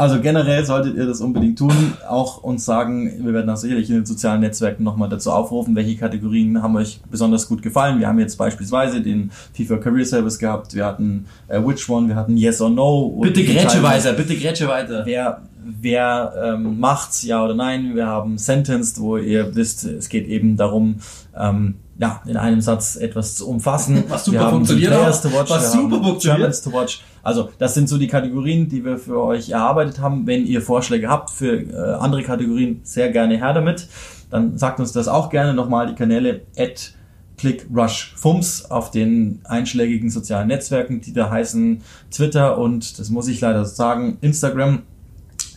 [0.00, 1.92] Also generell solltet ihr das unbedingt tun.
[2.08, 5.94] Auch uns sagen, wir werden das sicherlich in den sozialen Netzwerken nochmal dazu aufrufen, welche
[5.94, 8.00] Kategorien haben euch besonders gut gefallen.
[8.00, 12.14] Wir haben jetzt beispielsweise den FIFA Career Service gehabt, wir hatten äh, Which One, wir
[12.14, 13.10] hatten Yes or No.
[13.20, 15.02] Bitte Grätsche weiter, bitte Grätsche weiter.
[15.04, 15.42] Wer,
[15.80, 17.94] wer ähm, macht's, ja oder nein?
[17.94, 20.96] Wir haben Sentenced, wo ihr wisst, es geht eben darum,
[21.36, 24.04] ähm, ja, in einem Satz etwas zu umfassen.
[24.08, 26.64] Was super wir haben funktioniert Players to watch, Was super funktioniert.
[26.64, 27.02] To watch.
[27.22, 30.26] Also, das sind so die Kategorien, die wir für euch erarbeitet haben.
[30.26, 33.86] Wenn ihr Vorschläge habt für äh, andere Kategorien, sehr gerne her damit.
[34.30, 36.94] Dann sagt uns das auch gerne nochmal die Kanäle at
[37.40, 43.64] ClickRushFums auf den einschlägigen sozialen Netzwerken, die da heißen Twitter und, das muss ich leider
[43.64, 44.82] sagen, Instagram.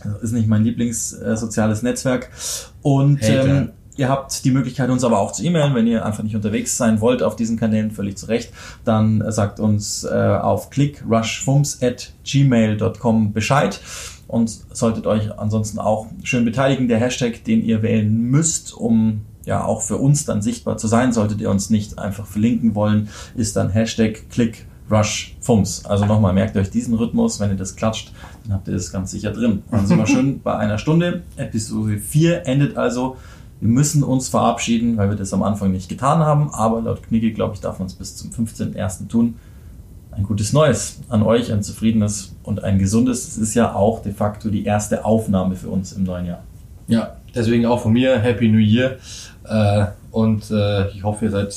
[0.04, 1.36] Das ist nicht mein Lieblings äh,
[1.82, 2.30] Netzwerk.
[2.82, 6.36] Und ähm, ihr habt die Möglichkeit, uns aber auch zu e-mailen, wenn ihr einfach nicht
[6.36, 8.52] unterwegs sein wollt auf diesen Kanälen, völlig zu Recht.
[8.84, 13.80] Dann äh, sagt uns äh, auf clickrushfums at gmail.com Bescheid
[14.26, 16.88] und solltet euch ansonsten auch schön beteiligen.
[16.88, 21.12] Der Hashtag, den ihr wählen müsst, um ja auch für uns dann sichtbar zu sein,
[21.12, 25.84] solltet ihr uns nicht einfach verlinken wollen, ist dann Hashtag click Rush Fums.
[25.86, 28.12] Also nochmal, merkt euch diesen Rhythmus, wenn ihr das klatscht,
[28.44, 29.62] dann habt ihr das ganz sicher drin.
[29.70, 31.22] Und dann sind wir schön bei einer Stunde.
[31.36, 33.16] Episode 4 endet also.
[33.60, 37.32] Wir müssen uns verabschieden, weil wir das am Anfang nicht getan haben, aber laut Knigge,
[37.32, 39.08] glaube ich, darf man es bis zum 15.01.
[39.08, 39.36] tun.
[40.10, 43.26] Ein gutes Neues an euch, ein zufriedenes und ein gesundes.
[43.26, 46.44] Es ist ja auch de facto die erste Aufnahme für uns im neuen Jahr.
[46.86, 48.98] Ja, deswegen auch von mir Happy New Year.
[49.44, 51.54] Äh, und äh, ich hoffe, ihr seid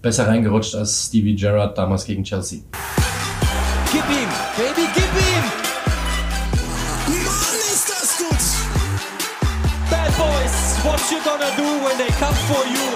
[0.00, 2.60] besser reingerutscht als Stevie Gerrard damals gegen Chelsea.
[3.92, 5.35] Gib ihm, Baby, gib ihm!
[10.86, 12.95] What you gonna do when they come for you?